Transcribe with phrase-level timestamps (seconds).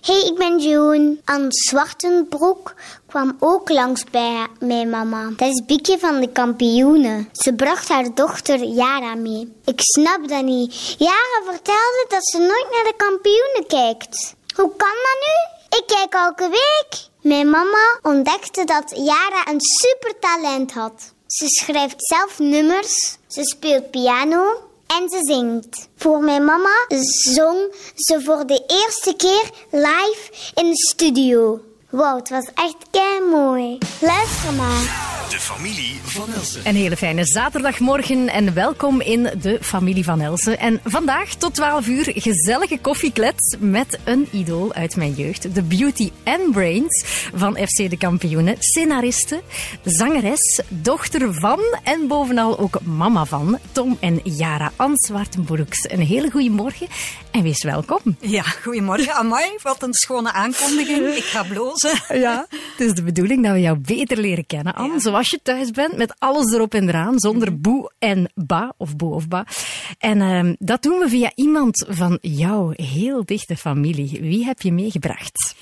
[0.00, 1.16] Hey, ik ben June.
[1.24, 2.74] Anne Zwartenbroek
[3.06, 5.30] kwam ook langs bij mijn mama.
[5.36, 7.28] Dat is Bieke van de kampioenen.
[7.32, 9.52] Ze bracht haar dochter Yara mee.
[9.64, 10.94] Ik snap dat niet.
[10.98, 14.34] Yara vertelde dat ze nooit naar de kampioenen kijkt.
[14.54, 15.78] Hoe kan dat nu?
[15.78, 17.08] Ik kijk elke week.
[17.22, 21.14] Mijn mama ontdekte dat Yara een super talent had.
[21.26, 25.88] Ze schrijft zelf nummers, ze speelt piano en ze zingt.
[25.96, 26.86] Voor mijn mama
[27.34, 31.60] zong ze voor de eerste keer live in de studio.
[31.96, 33.78] Wow, het was echt kei mooi.
[34.00, 35.14] Luister maar.
[35.30, 36.60] De familie van Elsen.
[36.64, 40.58] Een hele fijne zaterdagmorgen en welkom in de familie van Elsen.
[40.58, 45.54] En vandaag tot 12 uur gezellige koffieklets met een idool uit mijn jeugd.
[45.54, 48.56] De beauty and brains van FC de Kampioenen.
[48.58, 49.42] Scenariste,
[49.84, 55.90] zangeres, dochter van en bovenal ook mama van Tom en Jara Answartenbroeks.
[55.90, 56.86] Een hele goede morgen
[57.30, 58.00] en wees welkom.
[58.20, 59.14] Ja, goedemorgen.
[59.14, 61.14] Amai, wat een schone aankondiging.
[61.14, 61.85] Ik ga blozen.
[62.08, 65.00] Ja, het is de bedoeling dat we jou beter leren kennen, Anne.
[65.00, 69.14] Zoals je thuis bent, met alles erop en eraan, zonder boe en ba, of boe
[69.14, 69.46] of ba.
[69.98, 74.20] En ehm, dat doen we via iemand van jouw heel dichte familie.
[74.20, 75.54] Wie heb je meegebracht?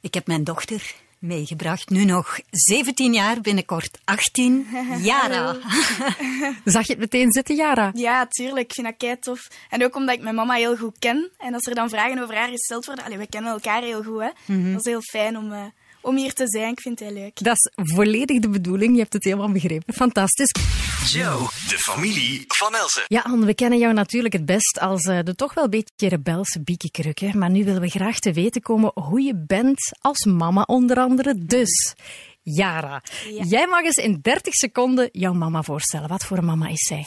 [0.00, 1.90] Ik heb mijn dochter meegebracht.
[1.90, 4.66] Nu nog 17 jaar, binnenkort 18.
[4.98, 5.56] Jara.
[6.64, 7.90] Zag je het meteen zitten, Jara?
[7.94, 8.66] Ja, tuurlijk.
[8.66, 9.48] Ik vind dat kei tof.
[9.68, 11.30] En ook omdat ik mijn mama heel goed ken.
[11.38, 13.04] En als er dan vragen over haar gesteld worden...
[13.04, 14.30] Allee, we kennen elkaar heel goed, hè.
[14.72, 15.64] Dat is heel fijn om, eh,
[16.08, 16.72] om hier te zijn.
[16.72, 17.42] Ik vind het heel leuk.
[17.42, 18.92] Dat is volledig de bedoeling.
[18.92, 19.94] Je hebt het helemaal begrepen.
[19.94, 20.50] Fantastisch.
[21.06, 23.02] Joe, de familie van Elsen.
[23.06, 26.08] Ja, Anne, we kennen jou natuurlijk het best als eh, de toch wel een beetje
[26.08, 27.36] rebelse biekekrukke.
[27.36, 31.34] Maar nu willen we graag te weten komen hoe je bent als mama onder andere.
[31.38, 31.94] Dus,
[32.42, 33.02] Jara,
[33.42, 36.08] jij mag eens in 30 seconden jouw mama voorstellen.
[36.08, 37.04] Wat voor een mama is zij?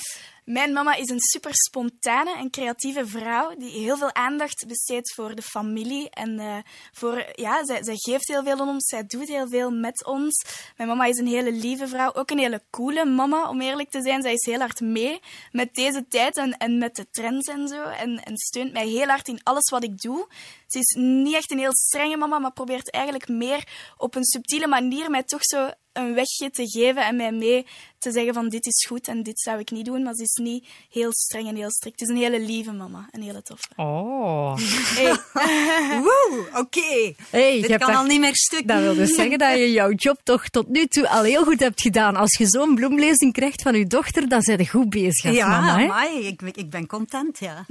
[0.51, 5.35] Mijn mama is een super spontane en creatieve vrouw die heel veel aandacht besteedt voor
[5.35, 6.09] de familie.
[6.09, 6.57] En eh,
[6.91, 10.45] voor, ja, zij, zij geeft heel veel aan ons, zij doet heel veel met ons.
[10.77, 14.01] Mijn mama is een hele lieve vrouw, ook een hele coole mama, om eerlijk te
[14.01, 14.21] zijn.
[14.21, 15.19] Zij is heel hard mee
[15.51, 17.83] met deze tijd en, en met de trends en zo.
[17.83, 20.27] En, en steunt mij heel hard in alles wat ik doe.
[20.71, 23.67] Ze is niet echt een heel strenge mama, maar probeert eigenlijk meer
[23.97, 27.65] op een subtiele manier mij toch zo een wegje te geven en mij mee
[27.99, 30.03] te zeggen van dit is goed en dit zou ik niet doen.
[30.03, 31.99] Maar ze is niet heel streng en heel strikt.
[31.99, 33.67] Het is een hele lieve mama, een hele toffe.
[33.75, 34.57] Oh.
[34.95, 35.15] Hey.
[36.03, 37.13] Woe, oké.
[37.29, 38.67] Hey, je Dit kan dat- al niet meer stuk.
[38.67, 41.59] Dat wil dus zeggen dat je jouw job toch tot nu toe al heel goed
[41.59, 42.15] hebt gedaan.
[42.15, 45.47] Als je zo'n bloemlezing krijgt van je dochter, dan zijn je goed bezig als ja,
[45.47, 45.83] mama.
[45.83, 47.65] Amai, ik, ik ben content, ja.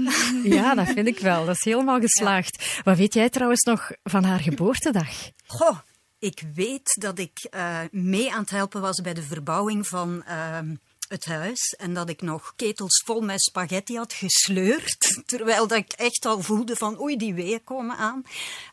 [0.44, 1.44] Ja, dat vind ik wel.
[1.46, 2.80] Dat is helemaal geslaagd.
[2.90, 5.30] Wat weet jij trouwens nog van haar geboortedag?
[5.46, 5.78] Goh,
[6.18, 10.74] ik weet dat ik eh, mee aan het helpen was bij de verbouwing van ehm,
[11.08, 11.74] het huis.
[11.78, 15.16] En dat ik nog ketels vol met spaghetti had gesleurd.
[15.26, 18.22] Terwijl dat ik echt al voelde van oei, die weeën komen aan.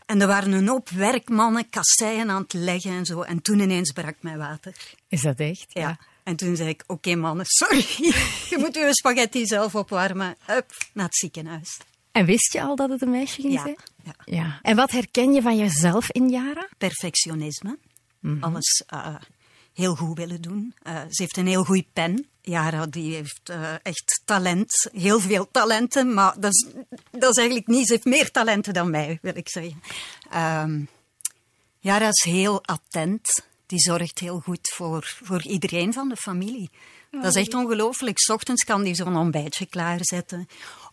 [0.06, 3.22] En er waren een hoop werkmannen kasseien aan het leggen en zo.
[3.22, 4.76] En toen ineens brak mijn water.
[5.08, 5.66] Is dat echt?
[5.68, 6.00] Ja.
[6.24, 7.86] En toen zei ik, oké mannen, sorry.
[8.52, 10.36] Je moet uw spaghetti zelf opwarmen.
[10.46, 11.78] Hup, naar het ziekenhuis.
[12.18, 13.78] En wist je al dat het een meisje ging Ja, zijn?
[14.04, 14.16] ja.
[14.26, 14.60] ja.
[14.62, 16.68] En wat herken je van jezelf in Jara?
[16.78, 17.78] perfectionisme.
[18.40, 19.16] Alles eh,
[19.74, 20.74] heel goed willen doen.
[20.84, 22.28] Eh, ze heeft een heel goede pen.
[22.42, 26.66] Jara die heeft eh, echt talent, heel veel talenten, maar dat is,
[27.12, 27.86] dat is eigenlijk niet.
[27.88, 29.82] Ze heeft meer talenten dan mij, wil ik zeggen.
[30.32, 30.82] Ehm
[31.80, 33.46] Jara is heel attent.
[33.66, 36.70] Die zorgt heel goed voor, voor iedereen van de familie.
[37.12, 38.20] Dat is echt ongelooflijk.
[38.20, 40.48] 's ochtends kan die zo'n ontbijtje klaarzetten.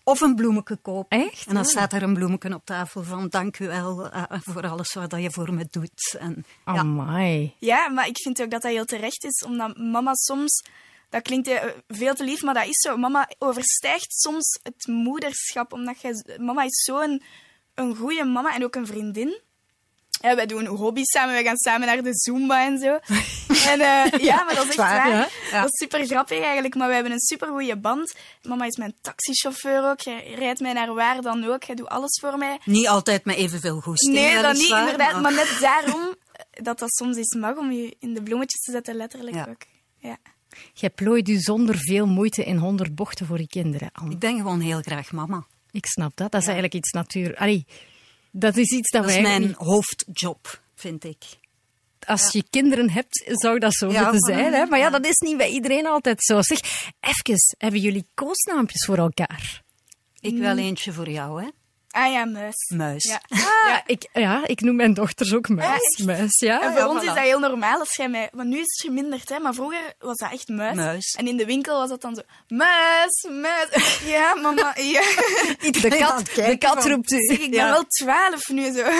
[0.05, 1.19] Of een bloemetje kopen.
[1.19, 1.47] Echt?
[1.47, 4.93] En dan staat er een bloemetje op tafel van dank u wel eh, voor alles
[4.93, 6.17] wat je voor me doet.
[6.19, 6.73] En, ja.
[6.73, 7.55] Amai.
[7.59, 10.65] Ja, maar ik vind ook dat dat heel terecht is, omdat mama soms...
[11.09, 12.97] Dat klinkt eh, veel te lief, maar dat is zo.
[12.97, 16.25] Mama overstijgt soms het moederschap, omdat jij...
[16.39, 17.23] Mama is zo'n
[17.75, 19.41] een goede mama en ook een vriendin.
[20.25, 22.99] Ja, wij doen hobby's samen, wij gaan samen naar de Zumba en zo.
[23.71, 25.09] En eh, ja, maar dat is echt waar, waar.
[25.11, 25.29] ja.
[25.51, 25.61] Ja.
[25.61, 28.15] Dat is super grappig eigenlijk, maar we hebben een super goede band.
[28.43, 30.01] Mama is mijn taxichauffeur ook.
[30.01, 31.63] Jij rijdt mij naar waar dan ook.
[31.63, 32.59] Jij doet alles voor mij.
[32.65, 34.15] Niet altijd met evenveel goesting.
[34.15, 35.21] Nee, dat niet, inderdaad.
[35.21, 38.71] Maar net daarom eh, dat dat soms eens mag om je in de bloemetjes te
[38.71, 39.47] zetten, letterlijk Ja.
[39.51, 39.63] ook.
[39.99, 40.17] Ja.
[40.75, 43.91] Jij plooit u zonder veel moeite in honderd bochten voor je kinderen.
[43.93, 44.13] Anne.
[44.13, 45.47] Ik ben gewoon heel graag mama.
[45.71, 46.31] Ik snap dat.
[46.33, 47.35] Dat is eigenlijk iets natuur.
[48.37, 51.25] Dat is iets dat, Dat is wij mijn hoofdjob, vind ik.
[52.07, 54.03] als je kinderen hebt, zou dat zo Ja.
[54.03, 54.53] moeten zijn.
[54.53, 54.67] Hè?
[54.67, 54.91] Maar ja, Ja.
[54.91, 56.43] dat is niet bij iedereen altijd zo.
[56.43, 56.61] Zeg,
[57.01, 59.63] even, hebben jullie koosnaampjes voor elkaar?
[60.21, 61.49] Ik wel eentje voor jou, hè?
[61.95, 62.71] Ah ja, muis.
[62.77, 63.05] Muis.
[63.05, 63.21] Ja.
[63.67, 66.03] Ja, ik, ja, ik noem mijn dochters ook muis.
[66.05, 66.63] muis ja.
[66.63, 67.07] En voor ja, ons voilà.
[67.07, 68.29] is dat heel normaal als jij mij...
[68.33, 69.39] Maar nu is het verminderd, hè.
[69.39, 70.77] Maar vroeger was dat echt muis.
[70.77, 71.15] Muis.
[71.19, 72.23] En in de winkel was dat dan zo...
[72.49, 74.01] Muis, muis.
[74.15, 75.01] Ja, mama, ja.
[75.81, 77.19] De kat, de kat roept u.
[77.27, 77.71] Zeg, ik ben Ja.
[77.71, 78.83] wel twaalf nu, zo.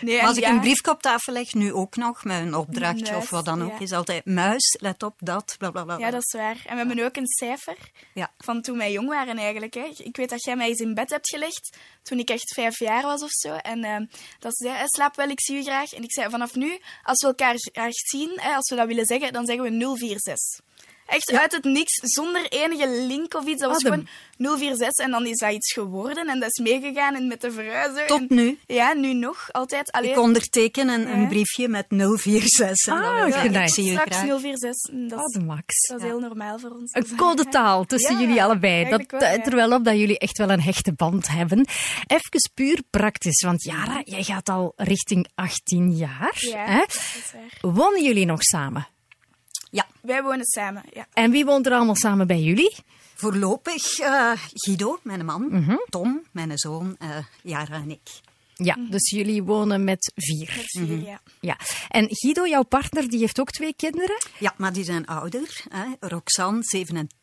[0.00, 2.54] Nee, Maar als ik ja, een briefje op tafel leg, nu ook nog, met een
[2.54, 3.78] opdrachtje Muis, of wat dan ook, ja.
[3.78, 5.98] is altijd muis, let op, dat, bla bla bla.
[5.98, 6.56] Ja, dat is waar.
[6.66, 7.76] En we hebben ook een cijfer
[8.14, 8.30] Ja.
[8.38, 9.74] van toen wij jong waren eigenlijk.
[9.74, 9.90] Hè.
[9.96, 13.02] Ik weet dat jij mij eens in bed hebt gelegd toen ik echt vijf jaar
[13.02, 13.52] was of zo.
[13.54, 13.96] En eh,
[14.38, 15.92] dat ze zei, "Eh, slaap wel, ik zie u graag.
[15.92, 19.06] En ik zei, vanaf nu, als we elkaar graag zien, hè, als we dat willen
[19.06, 20.60] zeggen, dan zeggen we 046.
[21.12, 23.60] Echt uit het niks, zonder enige link of iets.
[23.60, 24.06] Dat was Adem.
[24.36, 27.52] gewoon 046 en dan is dat iets geworden en dat is meegegaan en met de
[27.52, 28.06] verhuizer.
[28.06, 28.58] Tot en- nu.
[28.66, 29.90] Ja, nu nog, altijd.
[29.92, 32.86] Alleen, Ik onderteken een, briefje met 046.
[32.86, 34.26] En Ah, dan ja, ik, zie je straks graag.
[34.40, 34.92] 046.
[34.92, 35.86] En Dat is, max.
[35.88, 36.92] dat is heel normaal voor ons.
[36.94, 38.88] Een codetaal tussen jullie allebei.
[38.90, 41.66] Dat duidt er wel op dat jullie echt wel een hechte band hebben.
[42.06, 46.36] Even puur praktisch, want Jara, jij gaat al richting 18 jaar.
[46.38, 46.78] Ja, Hè?
[46.78, 47.72] dat is waar.
[47.72, 48.86] Wonen jullie nog samen?
[49.72, 51.06] Ja, Wij wonen samen, ja.
[51.12, 52.74] En wie woont er allemaal samen bij jullie?
[53.14, 55.76] voorlopig eh, Guido, mijn man, Mhm.
[55.90, 57.08] Tom, mijn zoon, eh
[57.42, 58.00] Jara en ik.
[58.54, 60.48] Ja, dus jullie wonen met vier.
[60.48, 60.56] Mhm.
[60.56, 61.04] Met vier, Mhm.
[61.06, 61.20] ja.
[61.40, 61.56] Ja.
[61.88, 64.16] En Guido, jouw partner, die heeft ook twee kinderen?
[64.38, 65.64] Ja, maar die zijn ouder.
[65.68, 65.84] Hè.
[66.08, 67.18] Roxanne, 27.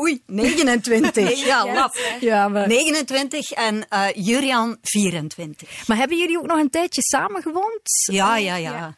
[0.00, 1.44] Oei, 29.
[1.46, 1.96] ja, lap.
[2.20, 2.66] Ja, maar...
[2.66, 5.86] 29 en eh Jurian, 24.
[5.86, 7.80] Maar hebben jullie ook nog een tijdje samen gewoond?
[8.12, 8.72] Ja, ja, ja.
[8.72, 8.94] Ja.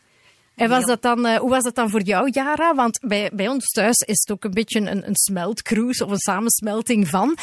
[0.56, 2.74] En was dat dan, eh, hoe was dat dan voor jou, Jara?
[2.74, 6.18] Want bij, bij ons thuis is het ook een beetje een, een smeltcruise of een
[6.18, 7.36] samensmelting van.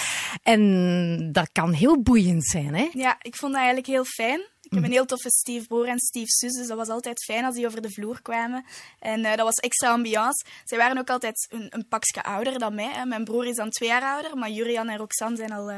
[0.43, 2.89] En dat kan heel boeiend zijn, hè?
[2.91, 4.41] Ja, ik vond dat eigenlijk heel fijn.
[4.73, 4.87] Ik Mhm.
[4.87, 7.81] heb een heel toffe stiefbroer en stiefzus, dus dat was altijd fijn als die over
[7.81, 8.65] de vloer kwamen.
[8.99, 10.45] En eh, dat was extra ambiance.
[10.63, 12.89] Zij waren ook altijd een, een pakje ouder dan mij.
[12.93, 13.05] Hè.
[13.05, 15.77] Mijn broer is dan twee jaar ouder, maar Jurian en Roxanne zijn al eh,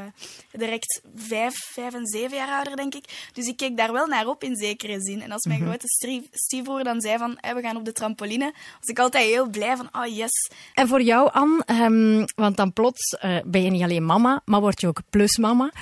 [0.52, 3.30] direct vijf, vijf en zeven jaar ouder, denk ik.
[3.32, 5.22] Dus ik keek daar wel naar op in zekere zin.
[5.22, 5.68] En als mijn Mhm.
[5.68, 9.24] grote strie- stiefbroer dan zei van, "Hé, we gaan op de trampoline, was ik altijd
[9.24, 10.50] heel blij van, oh yes.
[10.74, 14.60] En voor jou, Anne, ehm, want dan plots eh, ben je niet alleen mama, maar
[14.60, 15.72] word je ook plusmama.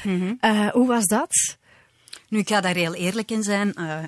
[0.41, 1.57] Eh, hoe was dat?
[2.29, 3.75] Nu, ik ga daar heel eerlijk in zijn.
[3.75, 3.99] eh,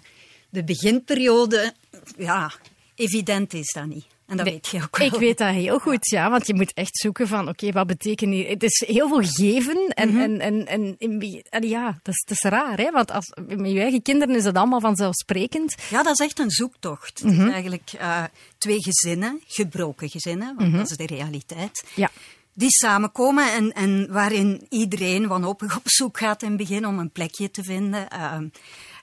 [0.50, 1.72] de beginperiode,
[2.18, 2.52] ja,
[2.94, 4.04] evident is dat niet.
[4.26, 5.06] En dat Nee, weet je ook wel.
[5.06, 6.30] Ik weet dat heel goed, ja.
[6.30, 8.48] Want je moet echt zoeken van, oké, wat betekent hier...
[8.48, 10.20] Het is heel veel geven en, Mhm.
[10.20, 12.90] en, en, en, en- en ja, dat is, dat is raar, hè.
[12.90, 15.74] Want als, met je eigen kinderen is dat allemaal vanzelfsprekend.
[15.90, 17.18] Ja, dat is echt een zoektocht.
[17.22, 18.24] Het is eigenlijk eh,
[18.58, 21.84] twee gezinnen, gebroken gezinnen, want dat is de realiteit.
[21.94, 22.10] Ja.
[22.58, 27.10] Die samenkomen en, en waarin iedereen wanhopig op zoek gaat in het begin om een
[27.10, 28.08] plekje te vinden.
[28.10, 28.48] Ehm,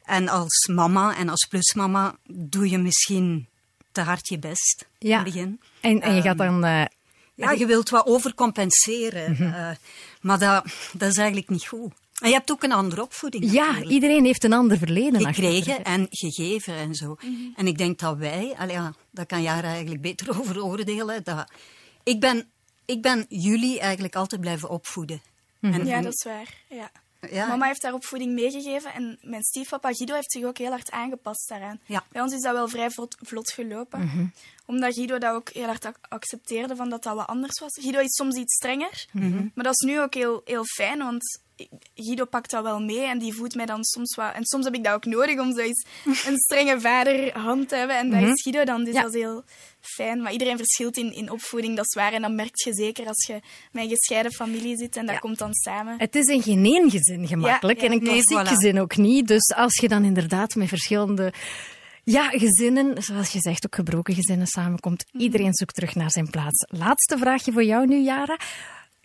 [0.04, 3.48] en als mama en als plusmama doe je misschien
[3.92, 5.60] te hard je best in het begin.
[5.82, 6.64] En, en je gaat dan...
[6.64, 6.86] eh,
[7.36, 9.38] Ja, je wilt wat overcompenseren.
[9.56, 9.70] eh,
[10.22, 11.92] maar dat, dat is eigenlijk niet goed.
[12.22, 13.52] En je hebt ook een andere opvoeding.
[13.52, 13.92] ja, natuurlijk.
[13.92, 15.26] iedereen heeft een ander verleden.
[15.26, 17.16] gekregen en gegeven en zo.
[17.56, 21.52] En ik denk dat wij, allee, ja, daar kan Jara eigenlijk beter over oordelen, dat
[22.04, 22.48] ik ben,
[22.86, 25.22] ik ben jullie eigenlijk altijd blijven opvoeden.
[25.62, 26.54] En, Ja, dat is waar.
[26.70, 26.92] Ja.
[27.32, 27.48] Ja.
[27.48, 31.50] Mama heeft daar opvoeding meegegeven en mijn stiefpapa Guido heeft zich ook heel hard aangepast
[31.50, 31.80] daaraan.
[31.86, 32.04] Ja.
[32.12, 34.34] Bij ons is dat wel vrij vlot, vlot gelopen.
[34.66, 37.78] Omdat Guido dat ook heel hard ac- accepteerde van dat dat wat anders was.
[37.82, 39.06] Guido is soms iets strenger,
[39.54, 41.42] maar dat is nu ook heel, heel fijn, want
[41.96, 44.34] Guido pakt dat wel mee en die voedt mij dan soms wat...
[44.34, 45.86] En soms heb ik dat ook nodig om zoiets
[46.28, 47.98] een strenge vaderhand te hebben.
[47.98, 49.02] En dat is Guido dan, dus Ja.
[49.02, 49.44] dat is heel
[49.82, 50.22] fijn.
[50.22, 52.14] Maar iedereen verschilt in, in opvoeding, dat is waar.
[52.14, 53.34] En dat merk je zeker als je
[53.72, 55.20] met een gescheiden familie zit en dat Ja.
[55.22, 55.96] komt dan samen.
[55.98, 57.92] Het is in geen één gezin gemakkelijk Ja, ja.
[57.92, 58.50] en een Nee, klassiek voilà.
[58.58, 59.28] gezin ook niet.
[59.28, 61.34] Dus als je dan inderdaad met verschillende
[62.04, 66.66] ja, gezinnen, zoals je zegt, ook gebroken gezinnen samenkomt, iedereen zoekt terug naar zijn plaats.
[66.70, 68.38] Laatste vraagje voor jou nu, Jara.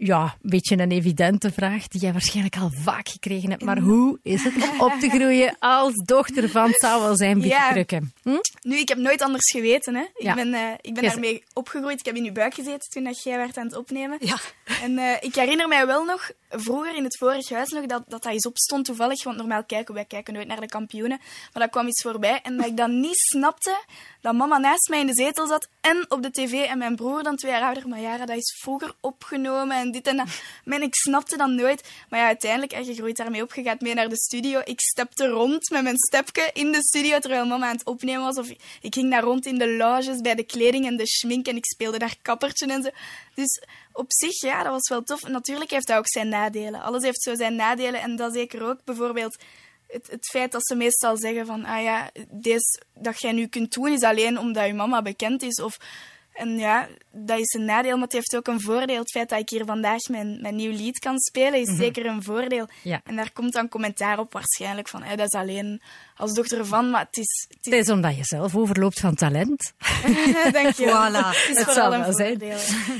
[0.00, 3.62] Ja, een beetje een evidente vraag die jij waarschijnlijk al vaak gekregen hebt.
[3.62, 7.84] Maar hoe is het om op te groeien als dochter van, zou wel zijn, Bieke
[7.88, 8.00] Ja.
[8.22, 8.36] Hm?
[8.62, 9.94] Nu, ik heb nooit anders geweten.
[9.94, 10.04] Hè.
[10.16, 10.30] Ja.
[10.30, 11.12] Ik ben, eh, ik ben Yes.
[11.12, 11.98] daarmee opgegroeid.
[11.98, 14.16] Ik heb in uw buik gezeten toen dat jij werd aan het opnemen.
[14.20, 14.36] Ja.
[14.82, 18.22] En eh, ik herinner mij wel nog, vroeger in het vorige huis nog, dat, dat
[18.22, 19.24] dat eens opstond toevallig.
[19.24, 21.18] Want normaal kijken wij kijken nooit naar de kampioenen.
[21.52, 22.40] Maar dat kwam iets voorbij.
[22.42, 23.84] En dat ik dan niet snapte
[24.20, 26.52] dat mama naast mij in de zetel zat en op de tv.
[26.52, 27.88] En mijn broer dan twee jaar ouder.
[27.88, 30.26] Maar Jara, dat is vroeger opgenomen en dit en dat.
[30.64, 31.88] Men, ik snapte dat nooit.
[32.08, 33.54] Maar ja, uiteindelijk, eh, je groeit daarmee op.
[33.54, 34.60] Je gaat mee naar de studio.
[34.64, 38.36] Ik stepte rond met mijn stepje in de studio terwijl mama aan het opnemen was.
[38.36, 38.48] Of
[38.80, 41.64] ik ging daar rond in de loges bij de kleding en de schmink en ik
[41.64, 42.90] speelde daar kappertje en zo.
[43.34, 43.62] Dus
[43.92, 45.28] op zich, ja, dat was wel tof.
[45.28, 46.80] Natuurlijk heeft dat ook zijn nadelen.
[46.82, 48.84] Alles heeft zo zijn nadelen en dat zeker ook.
[48.84, 49.36] Bijvoorbeeld
[49.88, 53.72] het, het feit dat ze meestal zeggen van, ah ja, deze, dat jij nu kunt
[53.72, 55.60] doen is alleen omdat je mama bekend is.
[55.60, 55.78] Of
[56.32, 58.98] En ja, dat is een nadeel, maar het heeft ook een voordeel.
[58.98, 62.22] Het feit dat ik hier vandaag mijn, mijn nieuw lied kan spelen, is zeker een
[62.22, 62.64] voordeel.
[62.64, 62.88] Mhm.
[62.88, 63.00] Ja.
[63.04, 65.80] En daar komt dan commentaar op waarschijnlijk van, hé, dat is alleen
[66.18, 67.46] als dochter van, maar het is...
[67.48, 69.72] Het Het is omdat je zelf overloopt van talent.
[70.52, 70.86] Dank je.
[70.86, 71.56] Voilà.
[71.56, 72.42] Het zal wel zijn.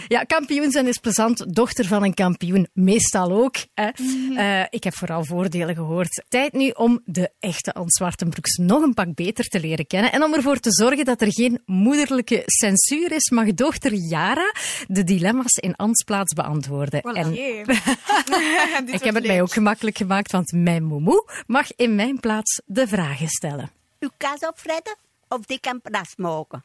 [0.09, 1.55] Ja, kampioen zijn is plezant.
[1.55, 3.57] Dochter van een kampioen, meestal ook.
[3.75, 3.89] Hè.
[4.37, 6.25] Eh, ik heb vooral voordelen gehoord.
[6.29, 10.13] Tijd nu om de echte Ans Zwartenbroeks nog een pak beter te leren kennen.
[10.13, 14.53] En om ervoor te zorgen dat er geen moederlijke censuur is, mag dochter Jara
[14.87, 17.01] de dilemma's in Ans plaats beantwoorden.
[17.03, 17.33] En
[18.97, 22.87] ik heb het mij ook gemakkelijk gemaakt, want mijn moemoe mag in mijn plaats de
[23.09, 23.71] vragen stellen.
[23.99, 24.97] Uw kaas opfretten
[25.29, 26.65] of dik en pras maken?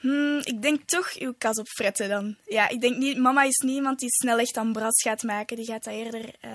[0.00, 2.36] Hmm, ik denk toch uw kas op fretten dan.
[2.46, 3.18] Ja, ik denk niet...
[3.18, 5.56] Mama is niet iemand die snel echt aan bras gaat maken.
[5.56, 6.52] Die gaat dat eerder eh,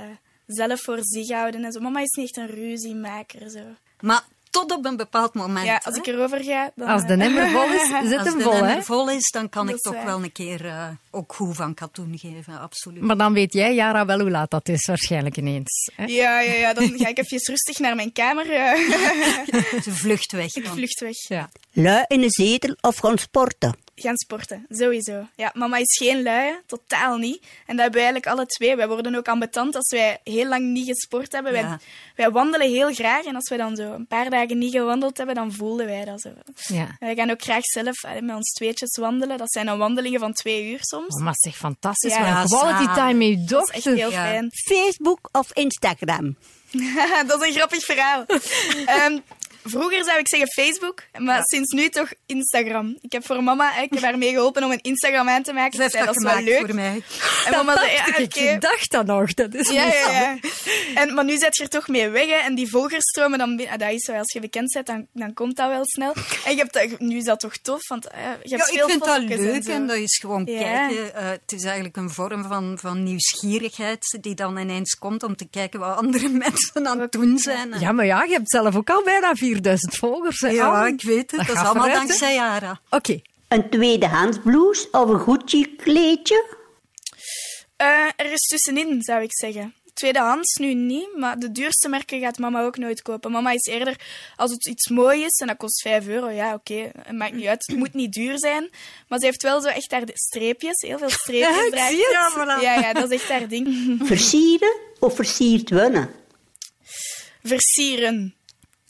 [0.47, 1.79] zelf voor zich houden en zo.
[1.79, 3.63] Mama is niet echt een ruziemaker, zo.
[3.99, 4.23] Maar
[4.55, 5.65] tot op een bepaald moment.
[5.65, 6.01] Ja, als hè.
[6.01, 6.87] ik erover ga, dan...
[6.87, 9.65] Als de eh, emmer vol is, zit Als hem de emmer vol is, dan kan
[9.65, 10.05] Dat ik toch waar.
[10.05, 13.01] wel een keer eh, ook goed van katoen geven, absoluut.
[13.01, 15.89] Maar dan weet jij, Jara, wel hoe laat dat is, waarschijnlijk ineens.
[15.95, 16.03] Hè?
[16.05, 18.51] Ja, ja, ja, dan ga ik even rustig naar mijn kamer.
[18.51, 19.81] eh.
[19.83, 20.53] Ze vlucht weg.
[20.55, 21.27] ik vlucht weg.
[21.27, 21.49] Ja.
[21.71, 23.75] Lui in een zetel of gaan sporten?
[23.97, 25.27] Gaan sporten, sowieso.
[25.35, 27.39] Ja, mama is geen lui, totaal niet.
[27.41, 28.75] En dat hebben wij eigenlijk alle twee.
[28.75, 31.51] Wij worden ook ambetant als wij heel lang niet gesport hebben.
[31.51, 31.79] Wij, Ja.
[32.15, 35.35] wij wandelen heel graag en als wij dan zo een paar dagen niet gewandeld hebben,
[35.35, 36.29] dan voelden wij dat zo.
[36.55, 36.95] ja.
[36.99, 39.37] Wij gaan ook graag zelf eh, met ons tweetjes wandelen.
[39.37, 41.15] Dat zijn dan wandelingen van twee uur soms.
[41.17, 42.13] Mama zegt fantastisch.
[42.13, 43.93] Ja, maar ja, quality time met je Dat is echt dochter.
[43.95, 44.23] heel Ja.
[44.23, 44.49] fijn.
[44.51, 46.35] Facebook of Instagram?
[47.27, 48.25] dat is een grappig verhaal.
[48.85, 49.19] Ehm,
[49.65, 52.97] vroeger zou ik zeggen Facebook, maar sinds nu toch Instagram.
[53.01, 55.73] Ik heb voor mama, ik heb haar mee geholpen om een Instagram aan te maken.
[55.75, 56.65] Ze heeft zei, dat dat is wel leuk.
[56.65, 57.03] voor mij.
[57.45, 58.39] En mama zei, ja, ik, oké.
[58.39, 59.33] ik dacht dat nog.
[59.33, 60.37] Dat is Ja, niet ja, ja.
[60.95, 62.35] En, maar nu zet je er toch mee weg, hè.
[62.35, 65.33] En die volgerstromen, dan, ben- ah, dat is zo, als je bekend bent, dan, dan
[65.33, 66.13] komt dat wel snel.
[66.45, 68.63] En je hebt dat, nu is dat toch tof, want eh, je hebt Ja, ik
[68.77, 70.59] veel vind dat en leuk en dat is gewoon Ja.
[70.59, 71.15] kijken.
[71.15, 75.47] eh, het is eigenlijk een vorm van, van nieuwsgierigheid die dan ineens komt om te
[75.49, 77.79] kijken wat andere mensen aan het doen zijn.
[77.79, 80.39] Ja, maar ja, je hebt zelf ook al bijna 4000 volgers.
[80.39, 80.47] hè.
[80.49, 81.47] Ja, ik weet het.
[81.47, 81.97] Dat, is allemaal vooruit, hè.
[82.07, 82.79] dankzij Jara.
[82.89, 83.21] Oké.
[83.47, 86.55] Een tweedehands blouse of een Gucci kleedje?
[87.75, 89.73] Eh, er is tussenin, zou ik zeggen.
[89.93, 93.31] Tweedehands nu niet, maar de duurste merken gaat mama ook nooit kopen.
[93.31, 93.95] Mama is eerder,
[94.35, 97.45] als het iets mooi is en dat kost 5 euro, ja oké, het maakt niet
[97.45, 97.63] uit.
[97.67, 98.69] Het moet niet duur zijn.
[99.07, 101.55] Maar ze heeft wel zo echt daar de streepjes, heel veel streepjes.
[101.55, 102.07] Ja, ik draagt zie het.
[102.07, 102.11] ze.
[102.13, 102.61] Ja, voilà.
[102.61, 103.97] ja, ja, dat is echt haar ding.
[104.03, 106.09] Versieren of versierd winnen?
[107.43, 108.35] Versieren,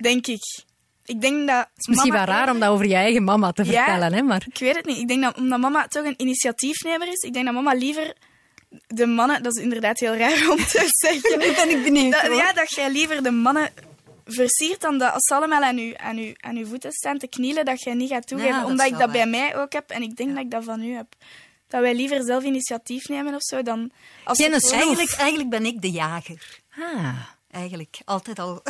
[0.06, 0.64] denk ik.
[1.06, 1.58] Ik denk dat...
[1.58, 3.72] Het is misschien wel raar om dat over je eigen mama te Ja.
[3.72, 4.44] vertellen, hè, maar...
[4.48, 4.98] Ik weet het niet.
[4.98, 8.14] Ik denk dat omdat mama toch een initiatiefnemer is, ik denk dat mama liever
[8.88, 11.40] de mannen, dat is inderdaad heel raar om te zeggen.
[11.40, 12.12] Nu ben ik benieuwd.
[12.12, 12.36] Dat, hoor.
[12.36, 13.70] ja, dat jij liever de mannen
[14.26, 17.28] versiert dan dat als ze allemaal aan je, aan, u, aan uw voeten staan te
[17.28, 18.56] knielen, dat jij niet gaat toegeven.
[18.56, 20.82] Ja, omdat ik dat bij mij ook heb en ik denk dat ik dat van
[20.84, 21.08] u heb.
[21.68, 23.92] Dat wij liever zelf initiatief nemen of zo dan...
[24.24, 24.52] Als Geen.
[24.72, 26.60] Eigenlijk, eigenlijk ben ik de jager.
[26.78, 27.16] Ah.
[27.56, 28.62] Eigenlijk, altijd al.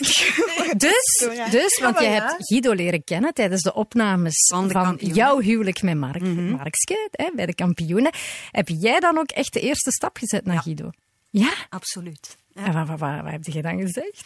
[0.76, 5.82] Dus, dus want je hebt Guido leren kennen tijdens de opnames Van de jouw huwelijk
[5.82, 8.12] met Mark, Markske, hè, bij de kampioenen.
[8.50, 10.90] Heb jij dan ook echt de eerste stap gezet naar Guido?
[11.30, 11.52] Ja?
[11.68, 12.36] Absoluut.
[12.48, 12.64] Ja.
[12.64, 14.24] En wat, wat, wat, wat heb je dan gezegd?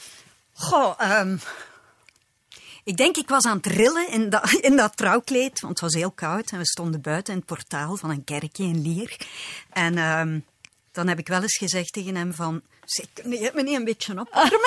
[0.53, 1.37] Goh, ehm,
[2.85, 5.95] ik denk ik was aan het rillen in dat, in dat trouwkleed, want het was
[5.95, 9.17] heel koud en we stonden buiten in het portaal van een kerkje in Lier.
[9.71, 10.39] En ehm,
[10.93, 13.85] dan heb ik wel eens gezegd tegen hem van, zeg, kun je me niet een
[13.85, 14.61] beetje oparmen?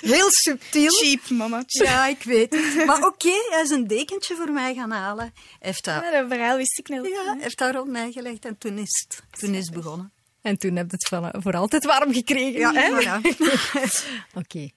[0.14, 0.90] heel subtiel.
[0.90, 1.62] Cheap, mama.
[1.66, 1.86] Cheap.
[1.86, 2.86] Ja, ik weet het.
[2.86, 5.34] Maar oké, hij is een dekentje voor mij gaan halen.
[5.60, 8.78] Heeft dat, Ja, dat verhaal wist ik ja, heeft dat rond mij gelegd en toen
[8.78, 10.12] is het, toen is het begonnen.
[10.42, 12.60] En toen heb je het van, voor altijd warm gekregen.
[12.60, 12.90] Ja, hè?
[12.90, 13.36] voilà.
[14.42, 14.70] Oké.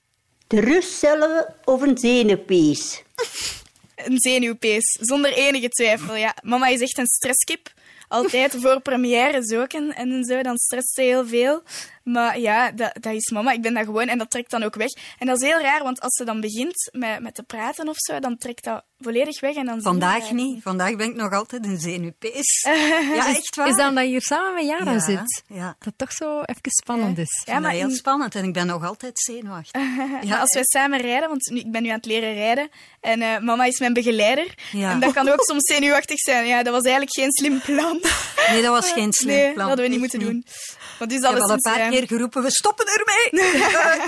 [0.48, 3.04] De rustcellen of een zenuwpees?
[3.96, 6.16] Een zenuwpees, zonder enige twijfel.
[6.16, 6.36] Ja.
[6.44, 7.74] Mama is echt een stresskip.
[8.12, 11.62] Altijd voor premières ook en, en zo, dan stresst ze heel veel.
[12.04, 13.52] Maar ja, dat, dat is mama.
[13.52, 14.90] Ik ben dat gewoon en dat trekt dan ook weg.
[15.20, 17.96] En dat is heel raar, want als ze dan begint met, met te praten of
[17.98, 19.56] zo, dan trekt dat volledig weg.
[19.56, 20.62] En dan Vandaag niet.
[20.64, 22.62] Vandaag ben ik nog altijd een zenuwpees.
[23.16, 23.68] Ja, echt waar.
[23.68, 25.44] Is dan dat je hier samen met Jara Ja, zit?
[25.48, 25.76] ja.
[25.80, 27.42] Dat toch zo even spannend is.
[27.46, 29.82] Vind dat heel in- spannend en ik ben nog altijd zenuwachtig.
[30.22, 32.70] Ja, als wij samen rijden, want nu, ik ben nu aan het leren rijden
[33.02, 34.56] en eh, mama is mijn begeleider.
[34.72, 34.92] Ja.
[34.92, 36.46] En dat kan ook soms zenuwachtig zijn.
[36.48, 38.02] Ja, dat was eigenlijk geen slim plan.
[38.50, 39.56] Nee, dat was geen slim nee, plan.
[39.56, 40.46] dat hadden we niet Echt moeten doen.
[41.00, 41.90] Maar dus dat is al een paar ja.
[41.92, 43.50] Keer geroepen, we stoppen ermee.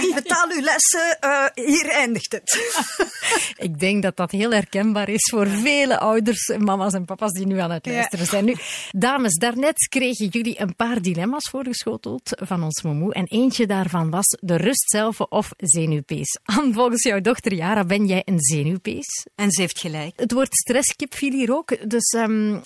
[0.08, 2.74] Uh, betaal uw lessen, uh, hier eindigt het.
[3.68, 7.60] ik denk dat dat heel herkenbaar is voor vele ouders, mama's en papa's die nu
[7.60, 8.46] aan het luisteren zijn.
[8.46, 8.56] Nu,
[8.92, 13.14] dames, daarnet kregen jullie een paar dilemma's voorgeschoteld van ons momoe.
[13.14, 16.40] En eentje daarvan was de rust zelf of zenuwpees.
[16.72, 19.28] Volgens jouw dochter Jara ben jij een zenuwpees.
[19.36, 20.20] En ze heeft gelijk.
[20.20, 21.90] Het woord stresskip viel hier ook.
[21.90, 22.62] Dus um,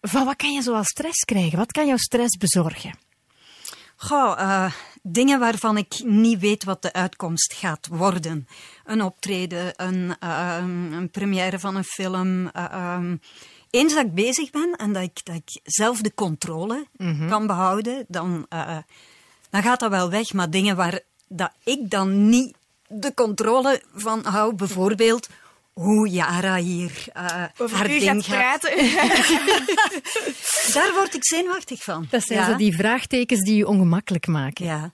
[0.00, 1.58] van wat kan je zoal stress krijgen?
[1.58, 3.09] Wat kan jouw stress bezorgen?
[4.02, 8.48] Goh, uh, dingen waarvan ik niet weet wat de uitkomst gaat worden.
[8.84, 10.56] Een optreden, een, uh,
[10.90, 12.50] een première van een film.
[12.56, 13.20] Uh, um,
[13.70, 17.28] eens dat ik bezig ben en dat ik, dat ik zelf de controle mm -hmm.
[17.28, 18.46] kan behouden, dan,
[19.50, 20.32] dan gaat dat wel weg.
[20.32, 22.56] Maar dingen waar dat ik dan niet
[22.88, 25.28] de controle van hou, bijvoorbeeld
[25.80, 28.76] hoe Jara hier uh, Over haar ding gaat praten.
[30.74, 32.06] Daar word ik zenuwachtig van.
[32.10, 32.50] Dat zijn ja.
[32.50, 34.64] zo die vraagtekens die je ongemakkelijk maken.
[34.64, 34.92] Ja.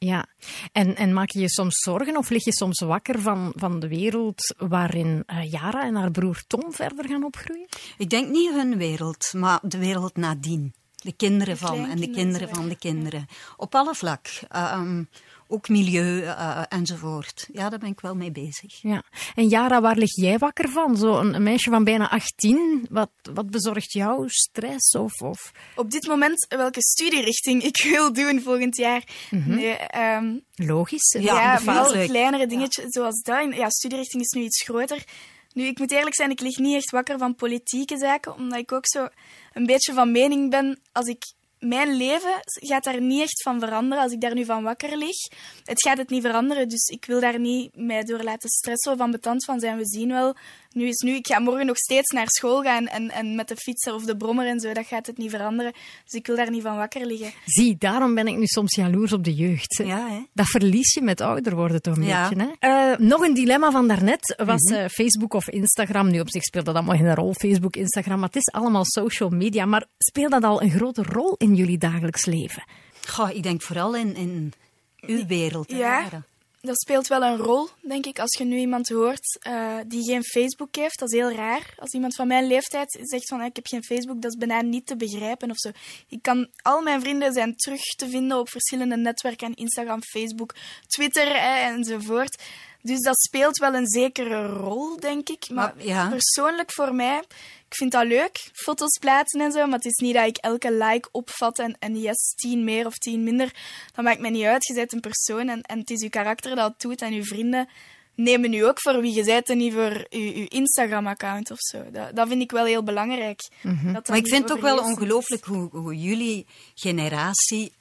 [0.00, 0.26] Ja,
[0.72, 3.88] en, en maak je je soms zorgen of lig je soms wakker van, van de
[3.88, 7.66] wereld waarin uh, Jara en haar broer Tom verder gaan opgroeien?
[7.96, 10.74] Ik denk niet hun wereld, maar de wereld nadien.
[10.94, 13.26] De kinderen van en de kinderen van de kinderen.
[13.56, 14.28] Op alle vlak.
[14.54, 15.08] Uh, um,
[15.48, 17.48] ook milieu uh, enzovoort.
[17.52, 18.82] Ja, daar ben ik wel mee bezig.
[18.82, 19.02] Ja.
[19.34, 20.96] En Jara, waar lig jij wakker van?
[20.96, 22.86] Zo een, een meisje van bijna 18.
[22.90, 24.96] Wat, wat bezorgt jou stress?
[24.96, 25.52] Of, of...
[25.76, 29.02] Op dit moment welke studierichting ik wil doen volgend jaar.
[29.30, 29.36] Mhm.
[29.36, 29.56] Mm -hmm.
[29.56, 31.16] nee, um, Logisch.
[31.18, 32.90] Ja, ja vooral kleinere dingetjes ja.
[32.90, 33.54] zoals dat.
[33.54, 35.04] Ja, studierichting is nu iets groter.
[35.52, 38.72] Nu, ik moet eerlijk zijn, ik lig niet echt wakker van politieke zaken, omdat ik
[38.72, 39.08] ook zo
[39.52, 44.02] een beetje van mening ben, als ik mijn leven gaat daar niet echt van veranderen
[44.02, 45.16] als ik daar nu van wakker lig.
[45.64, 49.00] Het gaat het niet veranderen, dus ik wil daar niet mij door laten stressen of
[49.00, 49.76] ambetant van zijn.
[49.76, 50.36] We zien wel,
[50.72, 53.56] nu is nu, ik ga morgen nog steeds naar school gaan en, en met de
[53.56, 55.72] fietser of de brommer en zo, dat gaat het niet veranderen.
[56.04, 57.32] Dus ik wil daar niet van wakker liggen.
[57.44, 59.82] Zie, daarom ben ik nu soms jaloers op de jeugd.
[59.84, 60.20] Ja, hè?
[60.32, 62.28] Dat verlies je met ouder worden toch een ja.
[62.28, 62.56] beetje.
[62.58, 62.92] Hè?
[62.92, 64.84] Uh, nog een dilemma van daarnet was mm -hmm.
[64.84, 66.10] uh, Facebook of Instagram.
[66.10, 69.28] Nu op zich speelt dat allemaal geen rol, Facebook, Instagram, maar het is allemaal social
[69.28, 69.64] media.
[69.64, 72.64] Maar speelt dat al een grote rol in jullie dagelijks leven?
[73.08, 74.52] Goh, ik denk vooral in, in
[75.00, 75.70] uw wereld.
[75.70, 76.24] Ja, Jaren.
[76.68, 78.18] Dat speelt wel een rol, denk ik.
[78.18, 81.74] Als je nu iemand hoort uh, die geen Facebook heeft, dat is heel raar.
[81.76, 84.86] Als iemand van mijn leeftijd zegt van ik heb geen Facebook, dat is bijna niet
[84.86, 85.70] te begrijpen of zo.
[86.08, 90.54] Ik kan, al mijn vrienden zijn terug te vinden op verschillende netwerken, Instagram, Facebook,
[90.86, 92.42] Twitter eh, enzovoort.
[92.82, 95.48] Dus dat speelt wel een zekere rol, denk ik.
[95.50, 96.08] Maar, maar ja.
[96.08, 97.22] persoonlijk voor mij,
[97.68, 99.66] ik vind dat leuk, foto's plaatsen en zo.
[99.66, 102.98] Maar het is niet dat ik elke like opvat en, en yes, tien meer of
[102.98, 103.54] tien minder.
[103.94, 104.66] Dat maakt mij niet uit.
[104.66, 107.02] Je bent een persoon en, en het is uw karakter dat het doet.
[107.02, 107.68] En uw vrienden
[108.14, 111.90] nemen u ook voor wie je bent en niet voor uw, uw Instagram-account of zo.
[111.90, 113.48] Dat, dat vind ik wel heel belangrijk.
[113.60, 113.92] Mm -hmm.
[113.92, 117.72] dat maar ik vind het ook wel ongelooflijk hoe, hoe jullie generatie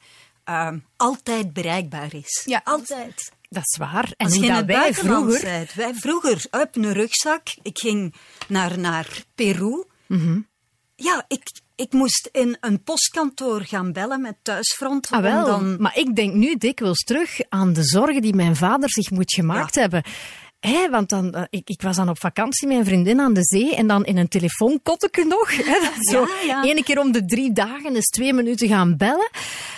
[0.45, 2.43] um, altijd bereikbaar is.
[2.45, 3.31] Ja, altijd.
[3.49, 4.13] Dat is waar.
[4.17, 5.39] En Als hoe dat wij vroeger...
[5.39, 7.47] Zijt, wij vroeger, op een rugzak.
[7.61, 8.15] Ik ging
[8.47, 9.83] naar, naar Peru.
[10.07, 10.47] Mm -hmm.
[10.95, 15.09] Ja, ik, ik moest in een postkantoor gaan bellen met thuisfront.
[15.09, 15.45] Ah, wel.
[15.45, 15.81] Dan...
[15.81, 19.75] Maar ik denk nu dikwijls terug aan de zorgen die mijn vader zich moet gemaakt
[19.75, 19.81] ja.
[19.81, 20.03] hebben.
[20.59, 23.43] Hé, want dan, uh, ik, ik was dan op vakantie met een vriendin aan de
[23.43, 25.55] zee en dan in een telefoonkotteke nog.
[25.55, 25.79] Hè,
[26.11, 26.63] zo ja, ja.
[26.63, 29.29] Ene keer om de drie dagen eens twee minuten gaan bellen.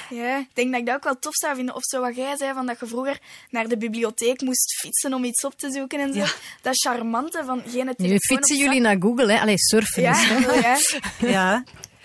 [0.10, 1.76] Ja, ik denk dat ik dat ook wel tof zou vinden.
[1.76, 5.24] Of zo wat jij zei, van dat je vroeger naar de bibliotheek moest fietsen om
[5.24, 6.20] iets op te zoeken en zo.
[6.20, 6.28] Ja.
[6.62, 9.40] Dat charmante van geen telefoon Nu fietsen op jullie naar Google, hè?
[9.40, 11.28] Allee, surfen Ja, is, hè?
[11.28, 11.64] ja.